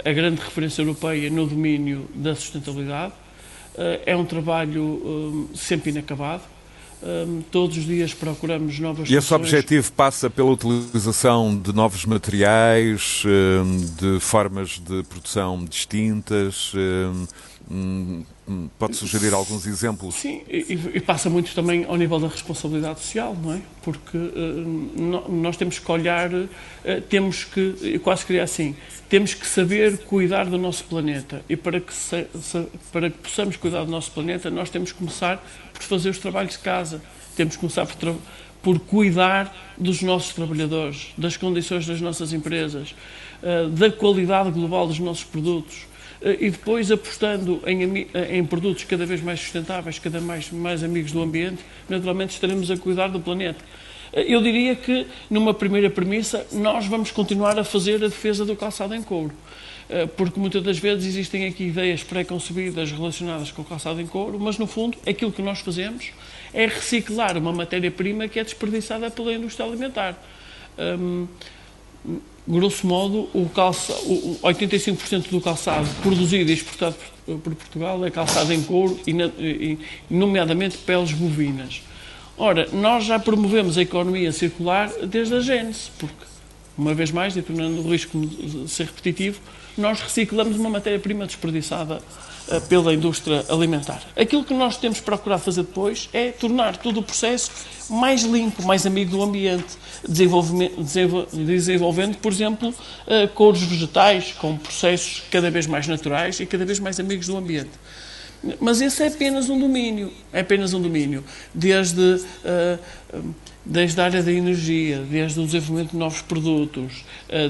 a 0.04 0.12
grande 0.12 0.42
referência 0.42 0.82
europeia 0.82 1.30
no 1.30 1.46
domínio 1.46 2.08
da 2.16 2.36
sustentabilidade. 2.36 3.14
Eh, 3.78 4.02
é 4.08 4.16
um 4.16 4.26
trabalho 4.26 5.48
eh, 5.54 5.58
sempre 5.58 5.92
inacabado. 5.92 6.44
Eh, 7.04 7.26
todos 7.50 7.78
os 7.78 7.86
dias 7.86 8.14
procuramos 8.14 8.78
novas 8.80 9.10
E 9.10 9.16
esse 9.16 9.34
objetivo 9.34 9.92
passa 9.94 10.30
pela 10.30 10.52
utilização 10.52 11.58
de 11.58 11.74
novos 11.74 12.06
materiais, 12.06 13.24
de 13.98 14.20
formas 14.20 14.80
de 14.80 15.04
produção 15.04 15.64
distintas, 15.64 16.74
hum, 17.72 18.24
Pode 18.78 18.96
sugerir 18.96 19.34
alguns 19.34 19.66
exemplos? 19.66 20.16
Sim, 20.16 20.42
e, 20.50 20.78
e, 20.94 21.00
passa 21.00 21.30
muito 21.30 21.54
também 21.54 21.86
ao 21.86 21.96
nível 21.96 22.20
da 22.20 22.28
responsabilidade 22.28 23.00
social, 23.00 23.36
não 23.42 23.54
é? 23.54 23.62
Porque 23.82 24.18
uh, 24.18 25.32
nós 25.32 25.56
temos 25.56 25.80
que 25.80 25.92
olhar, 25.92 26.34
uh, 26.34 26.50
temos 27.10 27.46
que, 27.46 27.76
eu 27.82 28.00
quase 28.00 28.26
queria 28.26 28.44
assim, 28.44 28.76
temos 29.08 29.34
que 29.34 29.46
saber 29.48 30.00
cuidar 30.00 30.46
do 30.46 30.58
nosso 30.58 30.84
planeta. 30.86 31.44
E 31.48 31.56
para 31.56 31.80
que, 31.80 31.94
se, 31.94 32.28
se, 32.42 32.68
para 32.92 33.10
que 33.10 33.18
possamos 33.20 33.56
cuidar 33.56 33.86
do 33.86 33.92
nosso 33.92 34.12
planeta, 34.12 34.50
nós 34.50 34.70
temos 34.70 34.92
que 34.92 34.98
começar 34.98 35.42
por 35.72 35.84
fazer 35.84 36.10
os 36.10 36.18
trabalhos 36.18 36.54
de 36.54 36.60
casa. 36.60 37.02
Temos 37.36 37.56
que 37.56 37.60
começar 37.62 37.86
por, 37.86 38.16
por 38.62 38.80
cuidar 38.80 39.56
dos 39.78 40.02
nossos 40.02 40.34
trabalhadores, 40.34 41.14
das 41.18 41.38
condições 41.38 41.86
das 41.86 42.02
nossas 42.02 42.34
empresas, 42.34 42.94
uh, 43.42 43.70
da 43.70 43.90
qualidade 43.92 44.52
global 44.52 44.88
dos 44.88 45.00
nossos 45.00 45.24
produtos 45.24 45.86
eh, 45.86 45.91
e 46.40 46.52
depois 46.52 46.92
apostando 46.92 47.62
em, 47.66 48.08
eh, 48.14 48.38
em, 48.38 48.46
produtos 48.46 48.84
cada 48.84 49.06
vez 49.06 49.22
mais 49.22 49.40
sustentáveis, 49.40 49.98
cada 49.98 50.20
vez 50.20 50.26
mais, 50.26 50.52
mais 50.52 50.84
amigos 50.84 51.12
do 51.12 51.22
ambiente, 51.22 51.64
naturalmente 51.90 52.32
estaremos 52.32 52.70
a 52.70 52.78
cuidar 52.78 53.08
do 53.08 53.20
planeta. 53.20 53.64
Eh, 54.14 54.26
eu 54.28 54.42
diria 54.42 54.76
que, 54.76 55.08
numa 55.30 55.54
primeira 55.54 55.90
premissa, 55.90 56.46
nós 56.52 56.86
vamos 56.86 57.10
continuar 57.12 57.58
a 57.58 57.64
fazer 57.64 57.96
a 57.96 58.08
defesa 58.08 58.46
do 58.46 58.56
calçado 58.56 58.94
em 58.94 59.02
couro. 59.02 59.34
eh, 59.90 60.06
porque 60.06 60.40
muitas 60.40 60.64
das 60.64 60.78
vezes 60.78 61.06
existem 61.06 61.46
aqui 61.48 61.66
ideias 61.66 62.04
pré-concebidas 62.04 62.92
relacionadas 62.92 63.52
com 63.52 63.62
o 63.64 63.66
calçado 63.66 64.00
em 64.00 64.08
couro, 64.08 64.40
mas 64.40 64.58
no 64.58 64.68
fundo 64.68 64.98
aquilo 65.06 65.32
que 65.32 65.42
nós 65.42 65.60
fazemos 65.60 66.12
é 66.54 66.66
reciclar 66.66 67.38
uma 67.38 67.52
matéria-prima 67.52 68.28
que 68.28 68.40
é 68.40 68.44
desperdiçada 68.44 69.10
pela 69.10 69.34
indústria 69.34 69.66
alimentar. 69.66 70.18
Um, 70.78 71.28
grosso 72.52 72.86
modo, 72.86 73.30
o 73.34 73.50
calça, 73.50 73.94
o 74.04 74.38
85% 74.44 75.30
do 75.30 75.40
calçado 75.40 75.88
produzido 76.02 76.52
e 76.52 76.54
exportado 76.54 76.96
por 77.26 77.56
Portugal 77.56 78.06
é 78.06 78.12
calçado 78.12 78.54
em 78.54 78.62
couro, 78.62 79.00
e, 79.08 79.78
nomeadamente 80.10 80.78
peles 80.78 81.14
bovinas. 81.14 81.82
Ora, 82.38 82.68
nós 82.74 83.06
já 83.06 83.20
promovemos 83.20 83.78
a 83.78 83.82
economia 83.82 84.32
circular 84.32 84.90
desde 85.06 85.36
a 85.36 85.40
gênese, 85.40 85.92
porque, 85.98 86.26
uma 86.78 86.94
vez 86.94 87.12
mais, 87.12 87.38
e 87.38 87.42
tornando 87.42 87.82
o 87.82 87.90
risco 87.90 88.20
de 88.20 88.70
ser 88.70 88.88
repetitivo, 88.88 89.40
nós 89.78 90.02
reciclamos 90.02 90.58
uma 90.58 90.70
matéria-prima 90.70 91.26
desperdiçada 91.26 92.02
pela 92.60 92.94
indústria 92.94 93.46
alimentar. 93.50 94.02
Aquilo 94.16 94.44
que 94.44 94.54
nós 94.54 94.78
temos 94.78 95.00
procurado 95.00 95.42
fazer 95.42 95.64
depois 95.64 96.10
é 96.12 96.32
tornar 96.32 96.78
todo 96.78 97.00
o 97.00 97.04
processo 97.04 97.52
mais 97.90 98.24
limpo, 98.24 98.64
mais 98.64 98.86
amigo 98.86 99.12
do 99.12 99.22
ambiente, 99.22 99.78
desenvolvendo, 100.08 102.18
por 102.18 102.32
exemplo, 102.32 102.70
uh, 102.70 103.28
couros 103.34 103.62
vegetais 103.64 104.34
com 104.34 104.58
processos 104.58 105.24
cada 105.30 105.52
vez 105.52 105.68
mais 105.68 105.88
naturais 105.88 106.40
e 106.40 106.46
cada 106.46 106.66
vez 106.66 106.80
mais 106.80 107.00
amigos 107.00 107.28
do 107.28 107.38
ambiente. 107.38 107.72
Mas 108.60 108.82
esse 108.82 109.04
é 109.04 109.08
apenas 109.08 109.50
um 109.50 109.60
domínio, 109.60 110.12
é 110.34 110.40
apenas 110.40 110.74
um 110.74 110.82
domínio, 110.82 111.24
desde, 111.54 112.02
uh, 112.02 112.80
desde 113.64 114.02
a 114.02 114.06
área 114.06 114.24
da 114.24 114.32
energia, 114.32 115.04
desde 115.10 115.40
o 115.40 115.46
desenvolvimento 115.46 115.92
de 115.92 115.98
novos 115.98 116.22
produtos, 116.22 117.06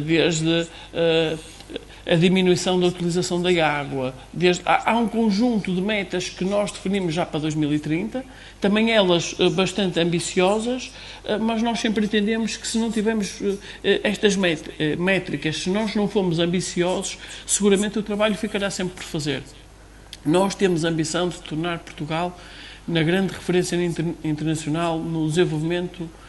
desde 0.06 0.68
a 2.06 2.16
diminuição 2.16 2.80
da 2.80 2.88
utilização 2.88 3.42
da 3.42 3.50
água. 3.68 4.14
Desde, 4.34 4.62
há, 4.66 4.92
há, 4.92 4.98
um 4.98 5.08
conjunto 5.08 5.74
de 5.74 5.82
metas 5.82 6.30
que 6.30 6.44
nós 6.44 6.72
definimos 6.72 7.14
já 7.14 7.26
para 7.26 7.40
2030, 7.42 8.24
também 8.60 8.92
elas 8.92 9.36
bastante 9.54 10.00
ambiciosas, 10.00 10.92
mas 11.42 11.62
nós 11.62 11.80
sempre 11.80 12.06
entendemos 12.06 12.58
que 12.58 12.68
se 12.68 12.78
não 12.78 12.92
tivermos 12.92 13.42
estas 13.84 14.36
métricas, 14.98 15.58
se 15.58 15.70
nós 15.70 15.96
não 15.96 16.08
formos 16.08 16.40
ambiciosos, 16.40 17.18
seguramente 17.46 18.00
o 18.00 18.04
trabalho 18.04 18.36
ficará 18.36 18.70
sempre 18.70 18.96
por 18.96 19.04
fazer. 19.04 19.44
Nós 20.26 20.54
temos 20.54 20.86
a 20.86 20.90
ambição 20.90 21.30
de 21.30 21.40
tornar 21.40 21.80
Portugal 21.80 22.38
na 22.88 23.04
grande 23.04 23.34
referência 23.34 23.78
internacional 24.24 25.00
no 25.00 25.28
desenvolvimento 25.28 26.04
eh, 26.04 26.21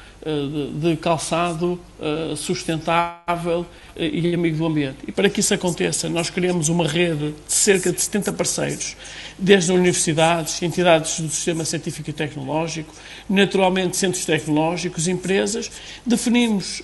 de 0.81 0.97
calçado 0.97 1.81
eh, 2.05 2.35
sustentável 2.35 3.65
eh, 3.95 4.09
e 4.09 4.35
amigo 4.35 4.57
do 4.57 4.67
ambiente. 4.67 4.99
E 5.07 5.13
para 5.13 5.31
que 5.31 5.39
isso 5.39 5.55
aconteça, 5.55 6.09
nós 6.09 6.31
criamos 6.31 6.69
uma 6.69 6.87
rede 6.87 7.33
de 7.47 7.53
cerca 7.53 7.93
de 7.93 8.01
70 8.01 8.33
parceiros, 8.33 8.97
desde 9.39 9.71
universidades, 9.71 10.61
entidades 10.63 11.21
do 11.21 11.29
sistema 11.29 11.65
científico 11.65 12.11
e 12.11 12.13
tecnológico, 12.13 12.93
naturalmente 13.29 13.97
centros 13.97 14.25
tecnológicos, 14.25 15.07
empresas. 15.07 15.71
Definimos 16.05 16.83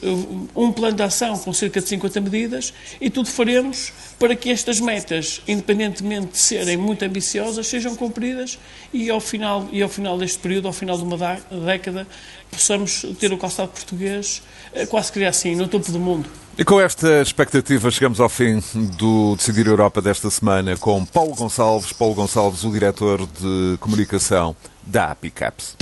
um 0.55 0.71
plano 0.71 0.97
de 0.97 1.03
ação 1.03 1.37
com 1.39 1.53
cerca 1.53 1.81
de 1.81 1.89
50 1.89 2.21
medidas 2.21 2.73
e 3.01 3.11
tudo 3.11 3.29
faremos 3.29 3.93
para 4.19 4.37
que 4.37 4.51
estas 4.51 4.79
metas, 4.79 5.43
independentemente 5.49 6.33
de 6.33 6.39
serem 6.39 6.77
muito 6.77 7.05
ambiciosas, 7.05 7.67
sejam 7.67 7.97
cumpridas 7.97 8.59
e 8.93 9.11
ao 9.11 9.21
final, 9.21 9.69
e 9.73 9.83
ao 9.83 9.89
final 9.89 10.17
deste 10.17 10.39
período, 10.39 10.67
ao 10.67 10.73
final 10.73 10.97
de 10.97 11.03
uma 11.03 11.17
década, 11.65 12.07
possamos 12.51 13.05
ter 13.19 13.33
o 13.33 13.39
calçado 13.39 13.69
português 13.69 14.43
eh, 14.73 14.87
quase 14.87 15.13
que 15.13 15.25
assim, 15.25 15.55
no 15.55 15.69
topo 15.69 15.91
do 15.91 15.99
mundo. 15.99 16.29
E 16.57 16.65
com 16.65 16.81
esta 16.81 17.23
expectativa 17.23 17.91
chegamos 17.91 18.19
ao 18.19 18.29
fim 18.29 18.61
do 18.75 19.37
Decidir 19.37 19.69
Europa 19.69 20.03
desta 20.03 20.29
semana 20.29 20.77
com 20.77 21.05
Paulo 21.05 21.35
Gonçalves, 21.35 21.93
Paulo 21.93 22.15
Gonçalves, 22.15 22.65
o 22.65 22.73
diretor 22.73 23.27
de 23.27 23.77
comunicação 23.79 24.57
da 24.85 25.13
Apicaps. 25.13 25.77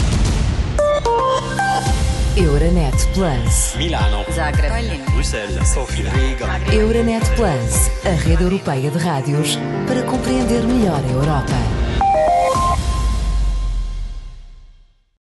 Euronet 2.37 2.95
Plus. 3.15 3.75
Milano. 3.77 4.23
Zagreb. 4.31 5.03
Bruxelas. 5.11 5.69
Sofia. 5.69 6.11
Riga. 6.11 6.47
Euronet 6.71 7.25
Plus, 7.35 7.91
a 8.05 8.11
rede 8.11 8.43
europeia 8.43 8.91
de 8.91 8.99
rádios 8.99 9.59
para 9.89 10.03
compreender 10.03 10.63
melhor 10.65 11.03
a 11.03 11.11
Europa. 11.11 11.76